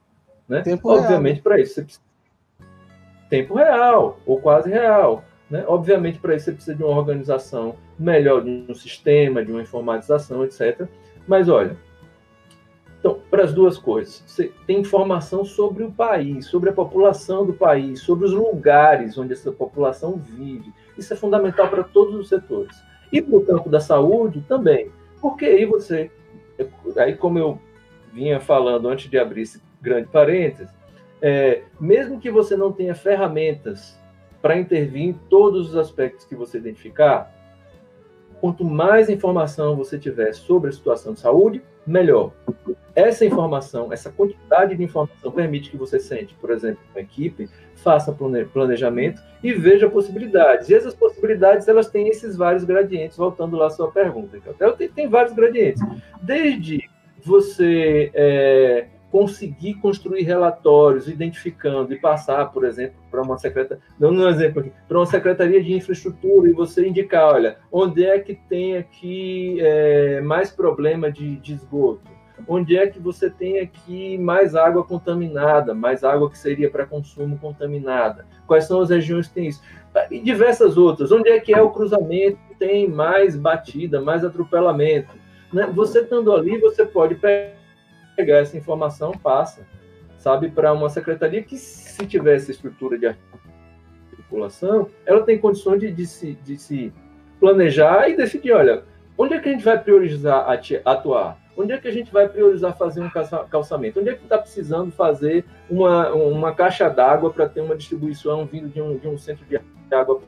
[0.47, 0.63] Né?
[0.83, 2.11] Obviamente, para isso você precisa
[3.29, 5.23] tempo real, ou quase real.
[5.51, 5.65] Né?
[5.67, 10.45] Obviamente, para isso você precisa de uma organização melhor, de um sistema, de uma informatização,
[10.45, 10.87] etc.
[11.27, 11.75] Mas olha,
[12.97, 17.51] então, para as duas coisas, você tem informação sobre o país, sobre a população do
[17.51, 20.71] país, sobre os lugares onde essa população vive.
[20.97, 22.81] Isso é fundamental para todos os setores.
[23.11, 26.09] E para o campo da saúde também, porque aí você,
[26.95, 27.59] aí como eu
[28.13, 30.69] vinha falando antes de abrir esse grande parênteses,
[31.21, 33.99] é, mesmo que você não tenha ferramentas
[34.41, 37.33] para intervir em todos os aspectos que você identificar,
[38.39, 42.31] quanto mais informação você tiver sobre a situação de saúde, melhor.
[42.95, 48.15] Essa informação, essa quantidade de informação permite que você sente, por exemplo, uma equipe, faça
[48.51, 50.69] planejamento e veja possibilidades.
[50.69, 54.37] E essas possibilidades, elas têm esses vários gradientes, voltando lá à sua pergunta.
[54.37, 55.81] Então, tem, tem vários gradientes.
[56.21, 56.89] Desde
[57.23, 64.29] você é, conseguir construir relatórios, identificando e passar, por exemplo, para uma secretaria, dando um
[64.29, 68.77] exemplo aqui, para uma secretaria de infraestrutura e você indicar, olha, onde é que tem
[68.77, 72.09] aqui é, mais problema de, de esgoto?
[72.47, 77.37] Onde é que você tem aqui mais água contaminada, mais água que seria para consumo
[77.37, 78.25] contaminada?
[78.47, 79.61] Quais são as regiões que tem isso?
[80.09, 81.11] E diversas outras.
[81.11, 85.13] Onde é que é o cruzamento que tem mais batida, mais atropelamento?
[85.53, 85.69] Né?
[85.75, 87.60] Você estando ali, você pode pegar
[88.15, 89.65] pegar essa informação, passa,
[90.17, 93.07] sabe, para uma secretaria que, se tivesse estrutura de
[94.11, 96.93] articulação, ela tem condições de, de, se, de se
[97.39, 98.83] planejar e decidir, olha,
[99.17, 100.47] onde é que a gente vai priorizar
[100.85, 101.39] atuar?
[101.57, 103.09] Onde é que a gente vai priorizar fazer um
[103.49, 103.99] calçamento?
[103.99, 108.69] Onde é que está precisando fazer uma, uma caixa d'água para ter uma distribuição vindo
[108.69, 109.59] de um, de um centro de
[109.93, 110.21] água?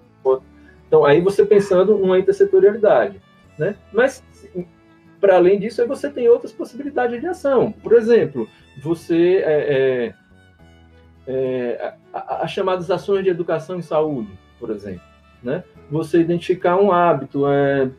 [0.88, 3.22] Então, aí você pensando numa intersetorialidade.
[3.58, 3.76] Né?
[3.92, 4.24] Mas
[5.24, 7.72] para além disso, aí você tem outras possibilidades de ação.
[7.72, 8.46] Por exemplo,
[8.84, 10.14] você é,
[11.26, 15.00] é, é, as chamadas ações de educação em saúde, por exemplo,
[15.42, 15.64] né?
[15.90, 17.90] Você identificar um hábito, é,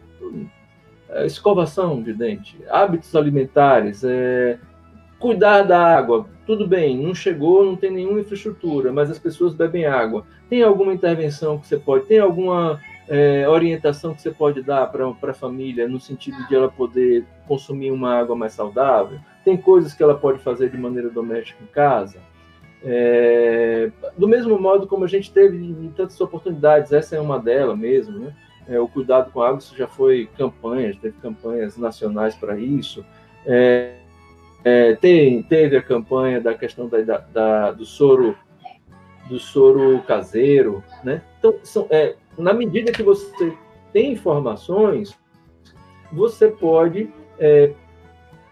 [1.08, 4.58] é, escovação de dente, hábitos alimentares, é,
[5.18, 6.26] cuidar da água.
[6.46, 10.26] Tudo bem, não chegou, não tem nenhuma infraestrutura, mas as pessoas bebem água.
[10.50, 12.04] Tem alguma intervenção que você pode?
[12.04, 12.78] Tem alguma
[13.08, 17.90] é, orientação que você pode dar para a família no sentido de ela poder consumir
[17.90, 19.18] uma água mais saudável?
[19.44, 22.18] Tem coisas que ela pode fazer de maneira doméstica em casa?
[22.82, 27.78] É, do mesmo modo como a gente teve em tantas oportunidades, essa é uma delas
[27.78, 28.34] mesmo, né?
[28.68, 33.04] É, o cuidado com a água, isso já foi campanhas, teve campanhas nacionais para isso.
[33.46, 33.96] É,
[34.64, 38.36] é, tem, teve a campanha da questão da, da, da, do soro
[39.28, 41.22] do soro caseiro, né?
[41.38, 43.56] Então, são, é, na medida que você
[43.92, 45.16] tem informações,
[46.12, 47.72] você pode é,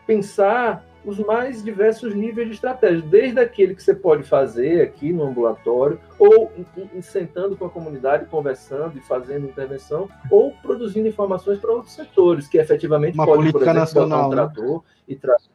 [0.07, 5.25] pensar os mais diversos níveis de estratégia, desde aquele que você pode fazer aqui no
[5.25, 6.53] ambulatório, ou
[7.01, 12.59] sentando com a comunidade, conversando e fazendo intervenção, ou produzindo informações para outros setores, que
[12.59, 14.37] efetivamente uma pode, política por exemplo, nacional, um né?
[14.37, 14.83] trator né?
[15.09, 15.51] e trazer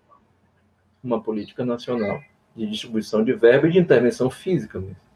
[1.01, 2.19] uma política nacional
[2.53, 5.06] de distribuição de verba e de intervenção física mesmo.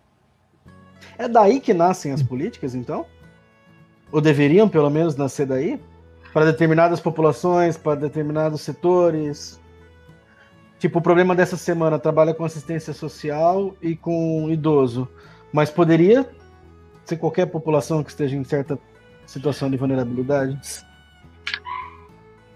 [1.17, 3.05] É daí que nascem as políticas, então?
[4.11, 5.79] Ou deveriam, pelo menos, nascer daí?
[6.33, 9.59] Para determinadas populações, para determinados setores?
[10.79, 15.07] Tipo, o problema dessa semana trabalha com assistência social e com idoso.
[15.53, 16.27] Mas poderia
[17.05, 18.79] ser qualquer população que esteja em certa
[19.25, 20.59] situação de vulnerabilidade?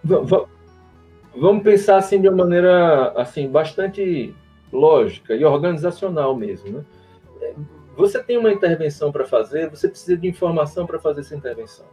[0.04, 4.34] Vamos pensar assim de uma maneira assim bastante
[4.72, 7.54] lógica e organizacional mesmo, né?
[7.96, 11.86] Você tem uma intervenção para fazer, você precisa de informação para fazer essa intervenção.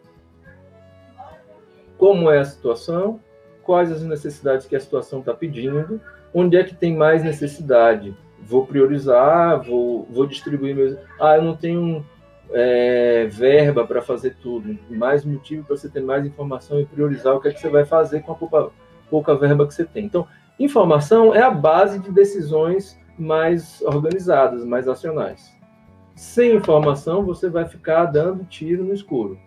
[1.96, 3.20] Como é a situação?
[3.62, 6.00] Quais as necessidades que a situação está pedindo?
[6.34, 8.16] Onde é que tem mais necessidade?
[8.40, 10.98] Vou priorizar, vou, vou distribuir meus.
[11.20, 12.04] Ah, eu não tenho
[12.50, 14.76] é, verba para fazer tudo.
[14.90, 17.84] Mais motivo para você ter mais informação e priorizar o que é que você vai
[17.84, 18.70] fazer com a pouca,
[19.08, 20.06] pouca verba que você tem.
[20.06, 20.26] Então,
[20.58, 25.51] informação é a base de decisões mais organizadas, mais acionais.
[26.14, 29.38] Sem informação, você vai ficar dando tiro no escuro.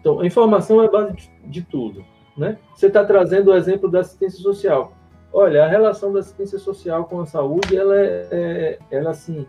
[0.00, 2.04] Então, a informação é a base de, tudo.
[2.36, 2.58] Né?
[2.74, 4.92] Você está trazendo o exemplo da assistência social.
[5.32, 9.46] Olha, a relação da assistência social com a saúde, ela é, é ela assim,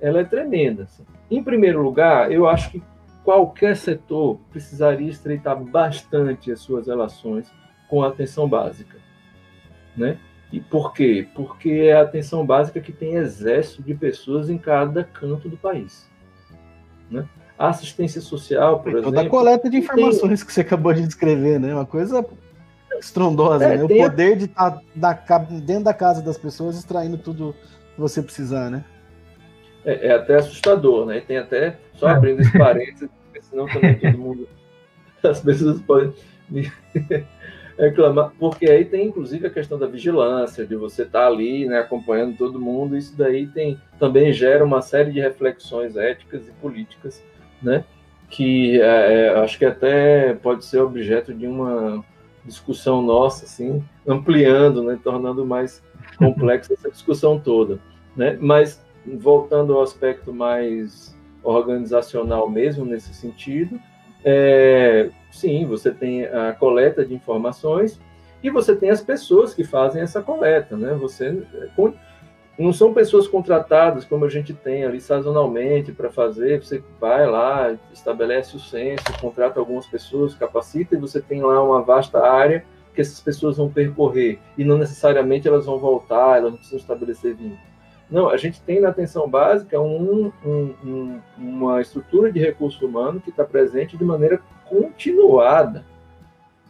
[0.00, 0.84] ela é tremenda.
[0.84, 1.04] Assim.
[1.30, 2.82] Em primeiro lugar, eu acho que
[3.22, 7.50] qualquer setor precisaria estreitar bastante as suas relações
[7.88, 8.98] com a atenção básica,
[9.96, 10.18] né?
[10.52, 11.28] E por quê?
[11.34, 16.08] Porque é a atenção básica que tem exército de pessoas em cada canto do país,
[17.10, 17.26] né?
[17.58, 19.12] A assistência social, por exemplo.
[19.12, 20.46] Toda a coleta de informações tem...
[20.46, 21.74] que você acabou de descrever, né?
[21.74, 22.24] Uma coisa
[22.98, 23.84] estrondosa, é, né?
[23.84, 24.36] O poder a...
[24.36, 24.70] de estar
[25.26, 27.54] tá dentro da casa das pessoas extraindo tudo
[27.94, 28.84] que você precisar, né?
[29.84, 31.20] é, é, até assustador, né?
[31.20, 32.12] tem até, só é.
[32.12, 33.08] abrindo esse parênteses,
[33.42, 34.48] senão também todo mundo,
[35.22, 36.12] as pessoas podem
[37.80, 41.78] reclamar, porque aí tem inclusive a questão da vigilância, de você estar tá ali, né,
[41.78, 47.22] acompanhando todo mundo, isso daí tem, também gera uma série de reflexões éticas e políticas,
[47.62, 47.84] né,
[48.28, 52.04] que é, é acho que até pode ser objeto de uma
[52.44, 55.82] discussão nossa, assim, ampliando, né, tornando mais
[56.18, 57.78] complexa essa discussão toda,
[58.14, 63.80] né, mas voltando ao aspecto mais organizacional mesmo nesse sentido,
[64.24, 68.00] é, sim, você tem a coleta de informações
[68.42, 70.94] e você tem as pessoas que fazem essa coleta, né?
[70.94, 71.42] Você
[72.58, 76.62] não são pessoas contratadas como a gente tem ali sazonalmente para fazer.
[76.62, 81.82] Você vai lá, estabelece o censo, contrata algumas pessoas, capacita e você tem lá uma
[81.82, 86.58] vasta área que essas pessoas vão percorrer e não necessariamente elas vão voltar, elas não
[86.58, 87.69] precisam estabelecer vínculo.
[88.10, 93.20] Não, a gente tem na atenção básica um, um, um, uma estrutura de recurso humano
[93.20, 95.84] que está presente de maneira continuada,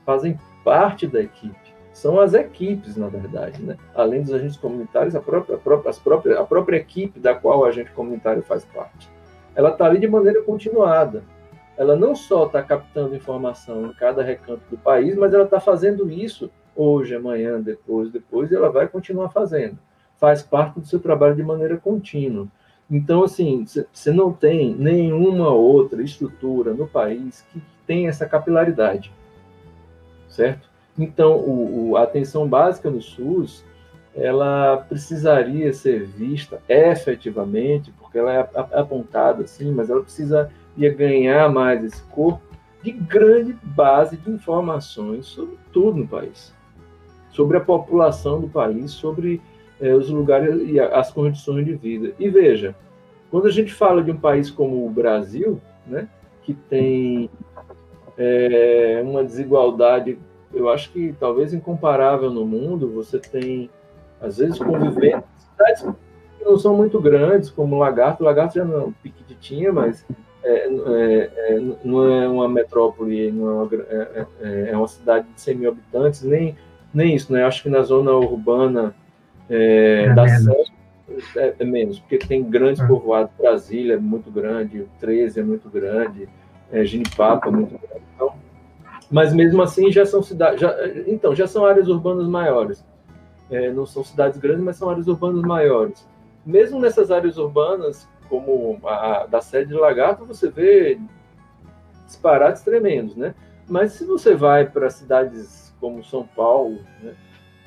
[0.04, 1.56] fazem parte da equipe.
[1.94, 3.76] São as equipes, na verdade, né?
[3.94, 7.60] Além dos agentes comunitários, a própria, a própria, as próprias, a própria equipe da qual
[7.60, 9.08] o agente comunitário faz parte.
[9.54, 11.24] Ela está ali de maneira continuada.
[11.76, 16.10] Ela não só está captando informação em cada recanto do país, mas ela está fazendo
[16.10, 19.78] isso hoje, amanhã, depois, depois, e ela vai continuar fazendo
[20.20, 22.46] faz parte do seu trabalho de maneira contínua.
[22.90, 29.12] Então, assim, você não tem nenhuma outra estrutura no país que tem essa capilaridade,
[30.28, 30.68] certo?
[30.98, 33.64] Então, o, o, a atenção básica no SUS,
[34.14, 40.50] ela precisaria ser vista efetivamente, porque ela é apontada assim, mas ela precisaria
[40.94, 42.42] ganhar mais esse corpo
[42.82, 46.52] de grande base de informações sobre tudo no país,
[47.30, 49.40] sobre a população do país, sobre
[49.80, 52.12] é, os lugares e as condições de vida.
[52.18, 52.74] E veja,
[53.30, 56.08] quando a gente fala de um país como o Brasil, né,
[56.42, 57.30] que tem
[58.18, 60.18] é, uma desigualdade,
[60.52, 63.70] eu acho que talvez incomparável no mundo, você tem,
[64.20, 65.82] às vezes, convivendo cidades
[66.38, 70.04] que não são muito grandes, como Lagarto, Lagarto já não é um piquititinha, mas
[70.42, 75.26] é, é, é, não é uma metrópole, não é uma, é, é, é uma cidade
[75.34, 76.56] de 100 mil habitantes, nem,
[76.92, 77.44] nem isso, né?
[77.44, 78.94] Acho que na zona urbana
[79.50, 80.72] é, é da menos.
[81.36, 82.86] É, é, menos, porque tem grandes é.
[82.86, 86.28] povoados, Brasília é muito grande, o 13 é muito grande,
[86.70, 88.04] é, Ginipapo é muito grande.
[88.14, 88.32] Então,
[89.10, 90.72] mas mesmo assim já são cidades, já,
[91.08, 92.84] então, já são áreas urbanas maiores.
[93.50, 96.06] É, não são cidades grandes, mas são áreas urbanas maiores.
[96.46, 101.00] Mesmo nessas áreas urbanas, como a, da sede de Lagarto, você vê
[102.06, 103.34] disparates tremendos, né?
[103.68, 107.14] Mas se você vai para cidades como São Paulo, né,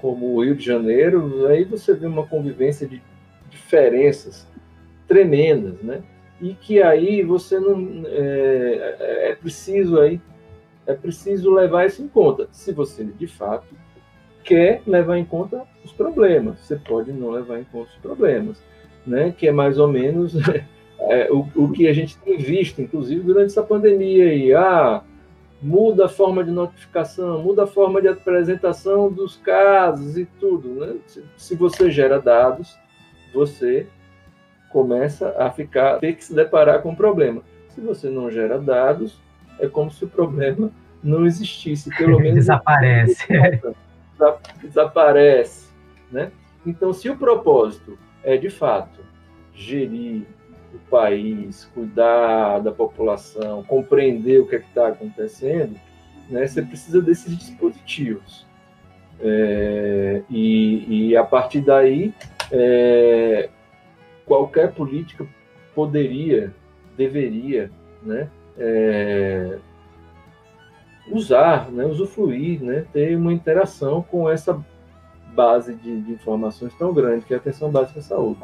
[0.03, 3.01] como o Rio de Janeiro, aí você vê uma convivência de
[3.49, 4.45] diferenças
[5.07, 6.03] tremendas, né?
[6.41, 8.97] E que aí você não é,
[9.29, 10.19] é, preciso aí
[10.85, 12.49] é preciso levar isso em conta.
[12.51, 13.73] Se você de fato
[14.43, 18.61] quer levar em conta os problemas, você pode não levar em conta os problemas,
[19.07, 19.31] né?
[19.31, 20.35] Que é mais ou menos
[20.99, 25.01] é, o, o que a gente tem visto, inclusive durante essa pandemia e ah,
[25.63, 30.75] muda a forma de notificação, muda a forma de apresentação dos casos e tudo.
[30.75, 30.95] Né?
[31.37, 32.77] Se você gera dados,
[33.33, 33.87] você
[34.69, 37.41] começa a ficar ter que se deparar com o problema.
[37.69, 39.17] Se você não gera dados,
[39.57, 40.69] é como se o problema
[41.01, 43.27] não existisse, pelo menos desaparece.
[44.61, 45.69] Desaparece,
[46.11, 46.31] né?
[46.65, 49.01] Então, se o propósito é de fato
[49.53, 50.25] gerir
[50.93, 55.75] país, cuidar da população, compreender o que é está acontecendo,
[56.29, 58.45] né, você precisa desses dispositivos.
[59.19, 62.13] É, e, e, a partir daí,
[62.51, 63.49] é,
[64.23, 65.25] qualquer política
[65.73, 66.53] poderia,
[66.95, 67.71] deveria,
[68.03, 69.57] né, é,
[71.11, 74.63] usar, né, usufruir, né, ter uma interação com essa
[75.33, 78.41] base de, de informações tão grande que é a atenção básica à saúde.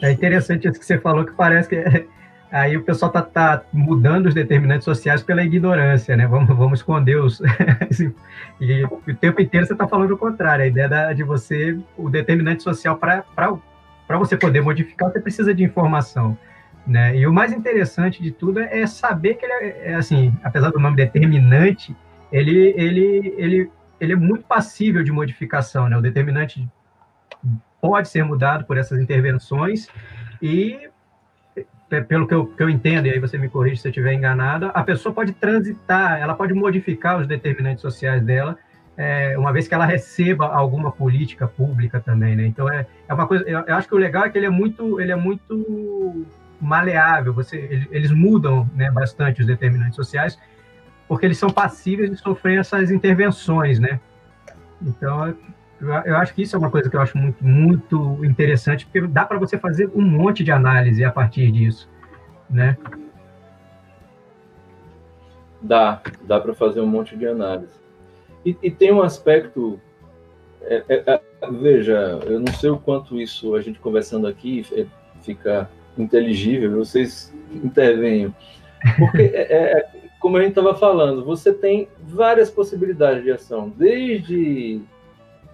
[0.00, 1.76] É interessante isso que você falou, que parece que
[2.50, 6.26] aí o pessoal está tá mudando os determinantes sociais pela ignorância, né?
[6.26, 7.40] Vamos, vamos esconder os.
[8.60, 12.08] e o tempo inteiro você está falando o contrário, a ideia da, de você, o
[12.08, 13.24] determinante social, para
[14.18, 16.36] você poder modificar, você precisa de informação.
[16.86, 17.16] Né?
[17.16, 20.80] E o mais interessante de tudo é saber que ele é, é assim, apesar do
[20.80, 21.94] nome determinante,
[22.32, 23.70] ele, ele, ele,
[24.00, 25.96] ele é muito passível de modificação, né?
[25.96, 26.66] O determinante
[27.82, 29.88] pode ser mudado por essas intervenções
[30.40, 30.88] e
[32.08, 34.70] pelo que eu, que eu entendo, e aí você me corrige se eu estiver enganado,
[34.72, 38.56] a pessoa pode transitar, ela pode modificar os determinantes sociais dela,
[38.96, 42.46] é, uma vez que ela receba alguma política pública também, né?
[42.46, 43.44] Então é, é uma coisa.
[43.44, 46.26] Eu, eu, acho que o legal é que ele é muito, ele é muito
[46.60, 47.32] maleável.
[47.34, 50.38] Você, eles mudam, né, bastante os determinantes sociais,
[51.08, 53.98] porque eles são passíveis de sofrer essas intervenções, né?
[54.80, 55.34] Então
[55.82, 59.24] eu acho que isso é uma coisa que eu acho muito, muito interessante, porque dá
[59.24, 61.88] para você fazer um monte de análise a partir disso,
[62.48, 62.76] né?
[65.60, 67.74] Dá, dá para fazer um monte de análise.
[68.44, 69.80] E, e tem um aspecto,
[70.62, 71.20] é, é, é,
[71.50, 74.86] veja, eu não sei o quanto isso, a gente conversando aqui, é,
[75.22, 75.68] fica
[75.98, 78.34] inteligível, vocês intervenham.
[78.98, 79.88] Porque, é, é,
[80.20, 84.80] como a gente estava falando, você tem várias possibilidades de ação, desde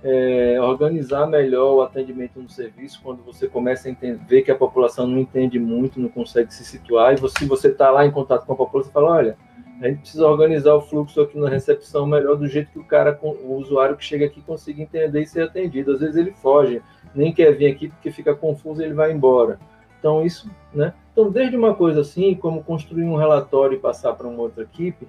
[0.03, 4.57] é, organizar melhor o atendimento no serviço quando você começa a entender, ver que a
[4.57, 8.46] população não entende muito, não consegue se situar, e você, você está lá em contato
[8.46, 9.36] com a população, você fala, olha,
[9.80, 13.16] a gente precisa organizar o fluxo aqui na recepção melhor do jeito que o cara,
[13.22, 15.92] o usuário que chega aqui consiga entender e ser atendido.
[15.92, 16.82] Às vezes ele foge,
[17.14, 19.61] nem quer vir aqui porque fica confuso e ele vai embora.
[19.99, 20.92] Então isso, né?
[21.12, 25.07] Então desde uma coisa assim, como construir um relatório e passar para uma outra equipe,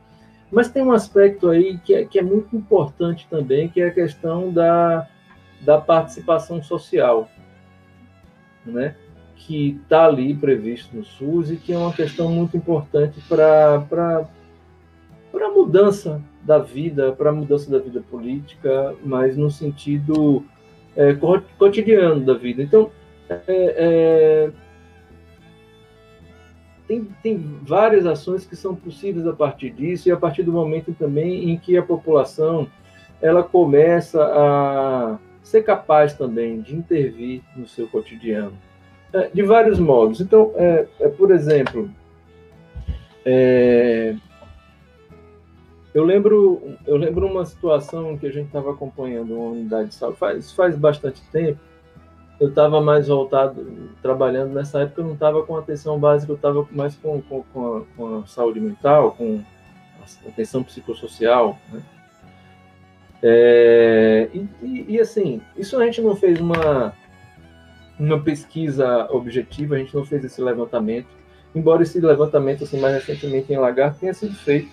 [0.52, 3.94] mas tem um aspecto aí que é, que é muito importante também, que é a
[3.94, 5.08] questão da,
[5.62, 7.30] da participação social,
[8.66, 8.96] né?
[9.36, 13.86] que está ali previsto no SUS e que é uma questão muito importante para
[15.34, 20.44] a mudança da vida, para a mudança da vida política, mas no sentido
[20.96, 21.16] é,
[21.58, 22.62] cotidiano da vida.
[22.62, 22.92] Então,
[23.30, 24.52] é, é,
[26.90, 30.92] tem, tem várias ações que são possíveis a partir disso e a partir do momento
[30.98, 32.68] também em que a população
[33.22, 38.58] ela começa a ser capaz também de intervir no seu cotidiano
[39.14, 40.20] é, de vários modos.
[40.20, 41.92] Então, é, é por exemplo,
[43.24, 44.16] é,
[45.94, 50.18] eu lembro eu lembro uma situação que a gente estava acompanhando uma unidade de saúde
[50.18, 51.60] faz faz bastante tempo
[52.40, 56.66] eu estava mais voltado, trabalhando nessa época, eu não estava com atenção básica, eu estava
[56.72, 59.44] mais com, com, com, a, com, a, saúde mental, com
[60.26, 61.82] atenção psicossocial, né?
[63.22, 66.94] É, e, e, e, assim, isso a gente não fez uma,
[68.00, 71.10] uma pesquisa objetiva, a gente não fez esse levantamento,
[71.54, 74.72] embora esse levantamento, assim, mais recentemente em Lagarto, tenha sido feito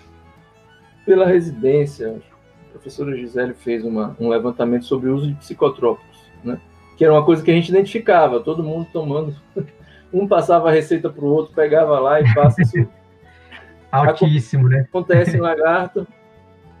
[1.05, 2.21] pela residência.
[2.69, 6.57] A professora Gisele fez uma, um levantamento sobre o uso de psicotrópicos, né?
[6.97, 9.33] Que era uma coisa que a gente identificava, todo mundo tomando.
[10.11, 12.87] Um passava a receita para o outro, pegava lá e passa isso.
[13.91, 14.85] Altíssimo, né?
[14.87, 16.07] Acontece em lagarto.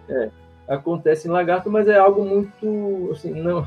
[0.07, 0.29] É,
[0.65, 3.65] acontece em lagarto, mas é algo muito, assim, não,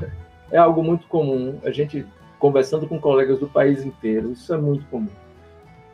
[0.51, 1.59] é algo muito comum.
[1.63, 2.07] A gente
[2.39, 5.11] conversando com colegas do país inteiro, isso é muito comum.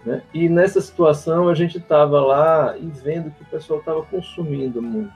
[0.05, 0.21] Né?
[0.33, 5.11] E nessa situação a gente estava lá e vendo que o pessoal estava consumindo muito.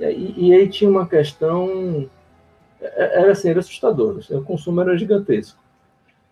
[0.00, 2.10] E, e aí tinha uma questão
[2.82, 4.18] era assim, era assustador.
[4.18, 5.58] Assim, o consumo era gigantesco.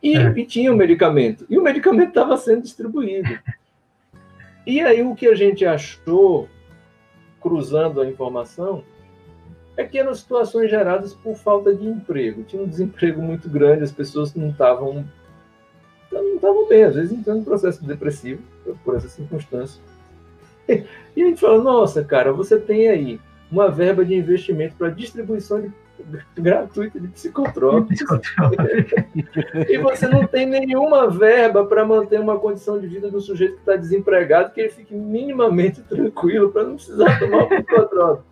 [0.02, 0.32] E, é.
[0.36, 1.46] e tinha o medicamento.
[1.48, 3.38] E o medicamento estava sendo distribuído.
[4.66, 6.48] E aí o que a gente achou,
[7.40, 8.84] cruzando a informação,
[9.76, 12.42] é que eram situações geradas por falta de emprego.
[12.42, 15.04] Tinha um desemprego muito grande, as pessoas não estavam
[16.10, 18.42] não estavam bem, às vezes entrando em processo depressivo
[18.84, 19.80] por essa circunstância.
[21.16, 23.20] E a gente fala, nossa, cara, você tem aí
[23.50, 25.72] uma verba de investimento para distribuição de
[26.36, 28.20] gratuita de psicotrópicos.
[29.68, 33.60] e você não tem nenhuma verba para manter uma condição de vida do sujeito que
[33.60, 38.30] está desempregado, que ele fique minimamente tranquilo para não precisar tomar o psicotrópico.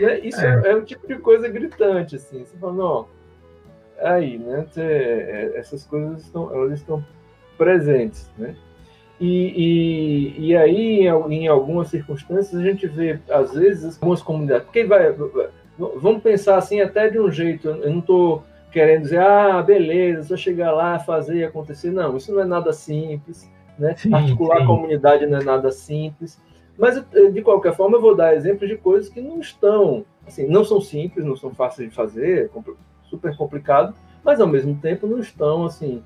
[0.00, 0.20] Né?
[0.20, 0.70] Isso é.
[0.70, 2.44] é um tipo de coisa gritante, assim.
[2.44, 3.08] Você fala, não,
[4.00, 4.66] aí, né?
[4.76, 7.04] É, essas coisas estão, elas estão
[7.56, 8.56] presentes, né?
[9.20, 14.64] E, e, e aí, em, algumas circunstâncias, a gente vê, às vezes, algumas comunidades.
[14.64, 15.14] Porque vai,
[15.78, 17.68] vamos pensar assim, até de um jeito.
[17.68, 21.90] Eu não estou querendo dizer, ah, beleza, só chegar lá, fazer e acontecer.
[21.90, 23.50] Não, isso não é nada simples.
[23.78, 23.94] Né?
[23.96, 24.62] Sim, Articular sim.
[24.62, 26.40] a comunidade não é nada simples.
[26.76, 27.02] Mas,
[27.32, 30.80] de qualquer forma, eu vou dar exemplos de coisas que não estão, assim, não são
[30.80, 32.50] simples, não são fáceis de fazer,
[33.04, 33.94] super complicado,
[34.24, 36.02] mas, ao mesmo tempo, não estão, assim,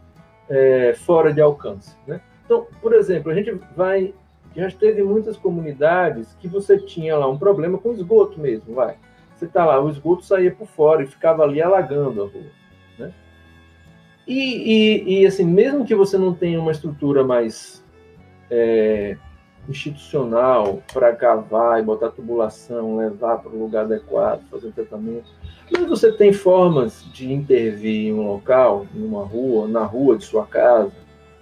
[0.48, 2.20] é, fora de alcance, né?
[2.44, 4.14] Então, por exemplo, a gente vai.
[4.56, 8.96] Já teve muitas comunidades que você tinha lá um problema com esgoto mesmo, vai.
[9.38, 12.50] Você tá lá, o esgoto saía por fora e ficava ali alagando a rua,
[12.98, 13.12] né?
[14.26, 17.84] E, e, e assim, mesmo que você não tenha uma estrutura mais
[18.50, 19.16] é,
[19.68, 25.30] institucional para cavar e botar tubulação, levar para o lugar adequado, fazer tratamento,
[25.70, 30.44] mas você tem formas de intervir em um local, numa rua, na rua de sua
[30.46, 30.92] casa,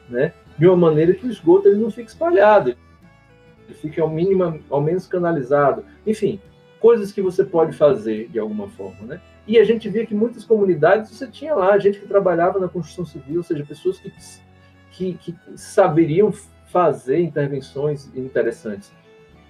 [0.07, 0.35] né?
[0.59, 4.81] de uma maneira que o esgoto ele não fique espalhado, ele fique ao, mínimo, ao
[4.81, 5.85] menos canalizado.
[6.07, 6.41] Enfim,
[6.87, 9.21] coisas que você pode fazer de alguma forma, né?
[9.45, 13.05] E a gente via que muitas comunidades você tinha lá gente que trabalhava na construção
[13.05, 14.13] civil, ou seja, pessoas que,
[14.93, 16.33] que, que saberiam
[16.67, 18.93] fazer intervenções interessantes.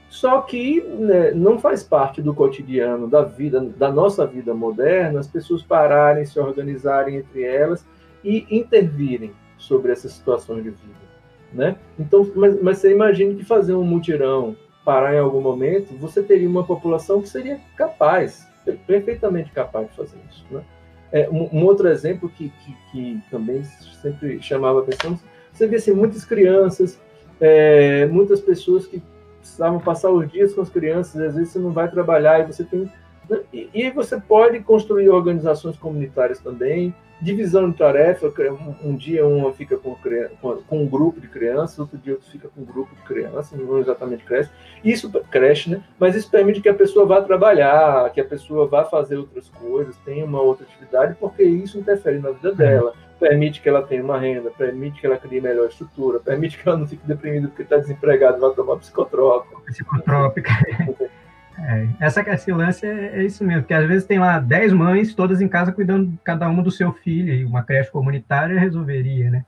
[0.09, 5.29] Só que né, não faz parte do cotidiano da vida, da nossa vida moderna, as
[5.29, 7.87] pessoas pararem, se organizarem entre elas
[8.25, 11.07] e intervirem sobre essas situações de vida,
[11.53, 11.77] né?
[11.99, 14.57] Então, mas, mas você imagine que fazer um mutirão
[14.87, 18.47] parar em algum momento, você teria uma população que seria capaz,
[18.87, 20.63] perfeitamente capaz de fazer isso, né?
[21.11, 23.65] É, um, um, outro exemplo que, que, que, também
[24.01, 25.19] sempre chamava atenção,
[25.53, 27.01] você vê assim, muitas crianças,
[27.41, 29.03] é, muitas pessoas que
[29.41, 32.63] precisavam passar os dias com as crianças, às vezes você não vai trabalhar e você
[32.63, 32.91] tem.
[33.29, 33.41] Né?
[33.53, 39.53] E, e você pode construir organizações comunitárias também, divisão de tarefa, um, um dia uma
[39.53, 39.97] fica com,
[40.41, 43.59] com, com, um grupo de crianças, outro dia outro fica com um grupo de crianças,
[43.59, 44.51] não exatamente cresce.
[44.85, 45.83] Isso cresce, né?
[45.99, 49.97] Mas isso permite que a pessoa vá trabalhar, que a pessoa vá fazer outras coisas,
[50.05, 52.93] tenha uma outra atividade, porque isso interfere na vida dela.
[53.19, 56.77] Permite que ela tenha uma renda, permite que ela crie melhor estrutura, permite que ela
[56.77, 59.63] não fique deprimida porque está desempregada e vai tomar psicotrópico.
[59.63, 60.53] Psicotrópica.
[61.59, 65.15] É, essa, esse lance é, é, isso mesmo, porque às vezes tem lá 10 mães,
[65.15, 69.45] todas em casa, cuidando cada uma do seu filho, e uma creche comunitária resolveria, né?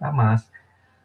[0.00, 0.50] Tá massa.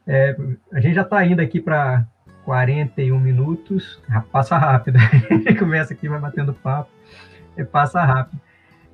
[0.08, 0.36] É,
[0.74, 2.06] a gente já está indo aqui para
[2.46, 4.02] 41 minutos,
[4.32, 4.98] passa rápido.
[5.30, 6.90] A gente começa aqui, vai batendo papo,
[7.58, 8.42] e passa rápido.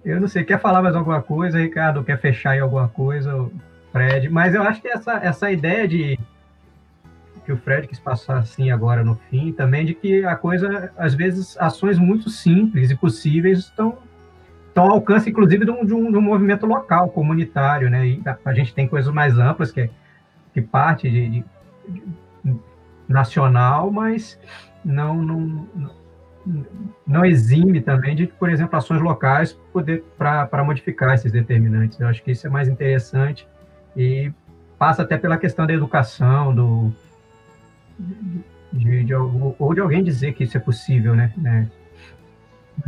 [0.04, 2.04] Eu não sei, quer falar mais alguma coisa, Ricardo?
[2.04, 3.50] Quer fechar aí alguma coisa,
[3.92, 4.28] Fred?
[4.30, 6.20] Mas eu acho que essa, essa ideia de
[7.44, 11.14] que o Fred quis passar assim agora no fim, também de que a coisa, às
[11.14, 13.98] vezes, ações muito simples e possíveis estão,
[14.68, 18.08] estão ao alcance, inclusive, de um, de um, de um movimento local, comunitário, né?
[18.08, 19.90] E a, a, gente tem coisas mais amplas que,
[20.54, 21.46] que parte de, de,
[22.44, 22.56] de
[23.08, 24.40] nacional, mas
[24.84, 25.68] não, não,
[27.06, 32.00] não exime também de, por exemplo, ações locais poder para modificar esses determinantes.
[32.00, 33.48] Eu acho que isso é mais interessante
[33.96, 34.32] e
[34.78, 36.94] passa até pela questão da educação, do,
[38.72, 41.34] de, de, ou de alguém dizer que isso é possível, né?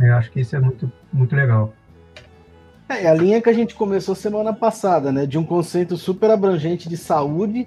[0.00, 1.72] É, eu acho que isso é muito, muito legal.
[2.88, 5.26] É a linha que a gente começou semana passada, né?
[5.26, 7.66] De um conceito super abrangente de saúde,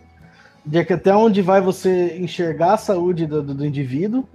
[0.66, 4.28] de que até onde vai você enxergar a saúde do, do indivíduo,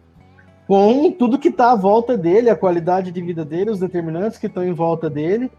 [0.66, 4.46] com tudo que está à volta dele, a qualidade de vida dele, os determinantes que
[4.46, 5.50] estão em volta dele,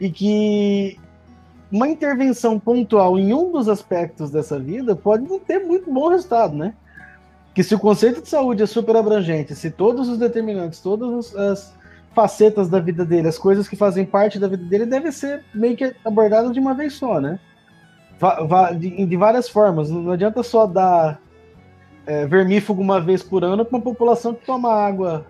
[0.00, 0.98] e que
[1.70, 6.56] uma intervenção pontual em um dos aspectos dessa vida pode não ter muito bom resultado,
[6.56, 6.74] né?
[7.54, 11.74] Que se o conceito de saúde é super abrangente, se todos os determinantes, todas as
[12.14, 15.76] facetas da vida dele, as coisas que fazem parte da vida dele, devem ser meio
[15.76, 17.38] que abordadas de uma vez só, né?
[18.78, 19.88] De, várias formas.
[19.88, 21.20] Não adianta só dar
[22.06, 25.26] é, vermífugo uma vez por ano para uma população que toma água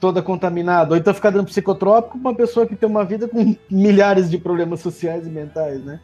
[0.00, 3.56] toda contaminada, ou então ficar dando psicotrópico para uma pessoa que tem uma vida com
[3.70, 6.00] milhares de problemas sociais e mentais, né?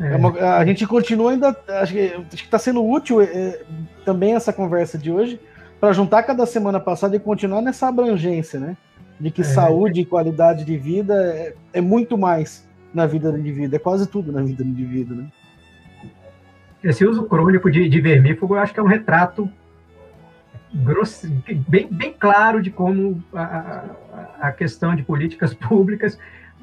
[0.00, 0.12] É.
[0.12, 1.56] É uma, a gente continua ainda.
[1.80, 3.62] Acho que está sendo útil é,
[4.04, 5.40] também essa conversa de hoje
[5.80, 8.76] para juntar cada semana passada e continuar nessa abrangência, né?
[9.18, 9.44] De que é.
[9.44, 14.08] saúde e qualidade de vida é, é, muito mais na vida do indivíduo, é quase
[14.08, 15.26] tudo na vida do indivíduo, né?
[16.82, 19.50] Esse uso crônico de, de vermífugo, eu acho que é um retrato
[20.72, 21.28] grosso,
[21.68, 23.84] bem, bem claro de como a,
[24.40, 26.18] a questão de políticas públicas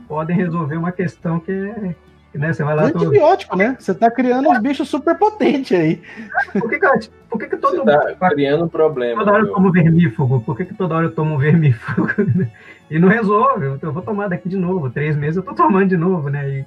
[0.07, 1.95] podem resolver uma questão que é,
[2.38, 2.53] né?
[2.53, 2.83] Você vai lá.
[2.86, 3.59] Antibiótico, todo...
[3.59, 3.75] né?
[3.79, 6.01] Você tá criando uns bichos super potentes aí.
[6.53, 8.15] Por que, que, por que, que todo Você mundo.
[8.19, 9.19] Tá criando um problema.
[9.19, 10.41] Toda hora eu tomo vermífugo.
[10.41, 12.09] Por que, que toda hora eu tomo vermífugo?
[12.89, 13.77] e não resolve.
[13.81, 14.89] Eu vou tomar daqui de novo.
[14.89, 16.49] Três meses eu tô tomando de novo, né?
[16.49, 16.65] E...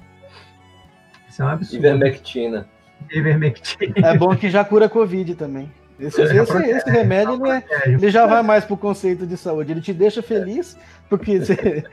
[1.29, 1.85] Isso é um absurdo.
[1.85, 2.67] Ivermectina.
[3.11, 3.93] Ivermectina.
[4.07, 5.71] É bom que já cura Covid também.
[5.99, 9.73] Esse, esse, esse remédio ele, é, ele já vai mais para o conceito de saúde.
[9.73, 10.77] Ele te deixa feliz,
[11.09, 11.83] porque você.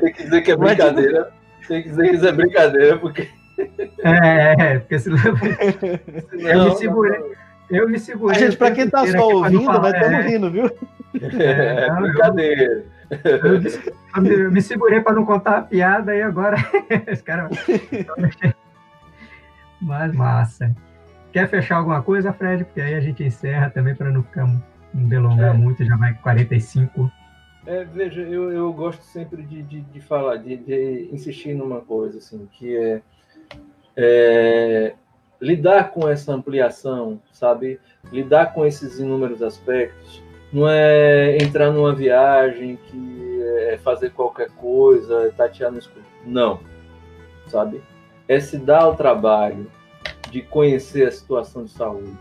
[0.00, 1.30] tem que dizer que é brincadeira.
[1.68, 3.28] Tem que dizer que isso é brincadeira, porque.
[4.02, 7.20] É, é, porque se eu me segurei.
[7.70, 8.36] Eu me segurei.
[8.36, 10.70] A gente, para quem está só ouvindo, vai estar é, rindo, viu?
[11.22, 12.84] É, é brincadeira.
[13.24, 13.60] Eu, eu,
[14.22, 16.56] me, eu me segurei para não contar a piada e agora
[17.10, 17.50] os caras.
[19.80, 20.74] Mas massa.
[21.32, 22.64] Quer fechar alguma coisa, Fred?
[22.64, 25.58] Porque aí a gente encerra também para não ficar não delongar é.
[25.58, 27.10] muito, já vai 45.
[27.68, 32.16] É, veja, eu, eu gosto sempre de, de, de falar, de, de, insistir numa coisa,
[32.16, 33.02] assim, que é,
[33.94, 34.94] é,
[35.38, 37.78] lidar com essa ampliação, sabe?
[38.10, 40.22] Lidar com esses inúmeros aspectos.
[40.50, 46.06] Não é entrar numa viagem que é fazer qualquer coisa, tatear no escuro.
[46.24, 46.60] Não,
[47.48, 47.82] sabe?
[48.26, 49.70] É se dar o trabalho
[50.30, 52.16] de conhecer a situação de saúde,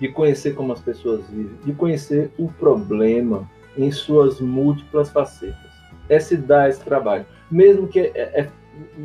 [0.00, 5.70] de conhecer como as pessoas vivem, de conhecer o problema em suas múltiplas facetas.
[6.08, 7.26] É se dar esse trabalho.
[7.50, 8.48] Mesmo que é, é,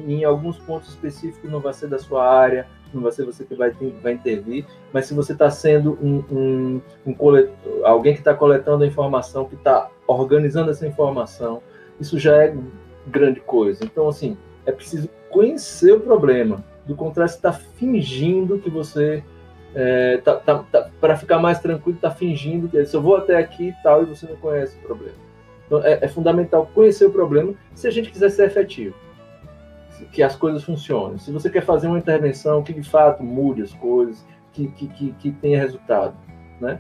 [0.08, 3.56] em alguns pontos específicos não vai ser da sua área, não vai ser você que
[3.56, 7.54] vai, vai intervir, mas se você está sendo um, um, um coletor,
[7.84, 11.62] alguém que está coletando a informação, que está organizando essa informação,
[12.00, 12.56] isso já é
[13.08, 13.84] grande coisa.
[13.84, 16.64] Então, assim, é preciso conhecer o problema.
[16.86, 19.24] Do contrário, você está fingindo que você
[19.76, 23.38] é, tá, tá, tá para ficar mais tranquilo, está fingindo que se eu vou até
[23.38, 25.16] aqui e tal, e você não conhece o problema.
[25.66, 28.96] Então, é, é, fundamental conhecer o problema se a gente quiser ser efetivo,
[30.12, 31.18] que as coisas funcionem.
[31.18, 35.12] Se você quer fazer uma intervenção que de fato mude as coisas, que, que, que,
[35.14, 36.16] que tenha resultado,
[36.60, 36.80] né?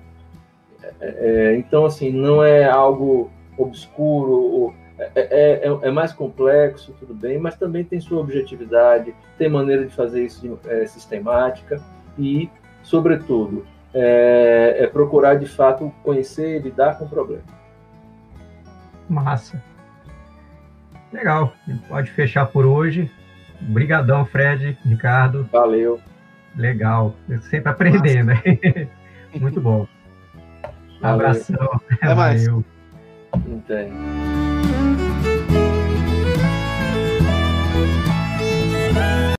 [0.99, 7.13] É, é então, assim, não é algo obscuro, é, é, é, é, mais complexo, tudo
[7.13, 11.81] bem, mas também tem sua objetividade, tem maneira de fazer isso é, sistemática
[12.17, 12.49] e
[12.83, 17.43] sobretudo, é, é procurar de fato conhecer e lidar com o problema.
[19.09, 19.61] Massa.
[21.11, 21.53] Legal,
[21.87, 23.09] pode fechar por hoje.
[23.61, 25.47] Obrigadão, Fred, Ricardo.
[25.51, 25.99] Valeu.
[26.55, 27.15] Legal,
[27.49, 28.27] sempre aprendendo.
[28.27, 28.41] Né?
[29.39, 29.87] Muito bom.
[31.01, 31.15] Valeu.
[31.15, 31.81] Abração.
[31.91, 32.47] Até mais.
[32.47, 32.63] Valeu.
[33.67, 34.52] Tem.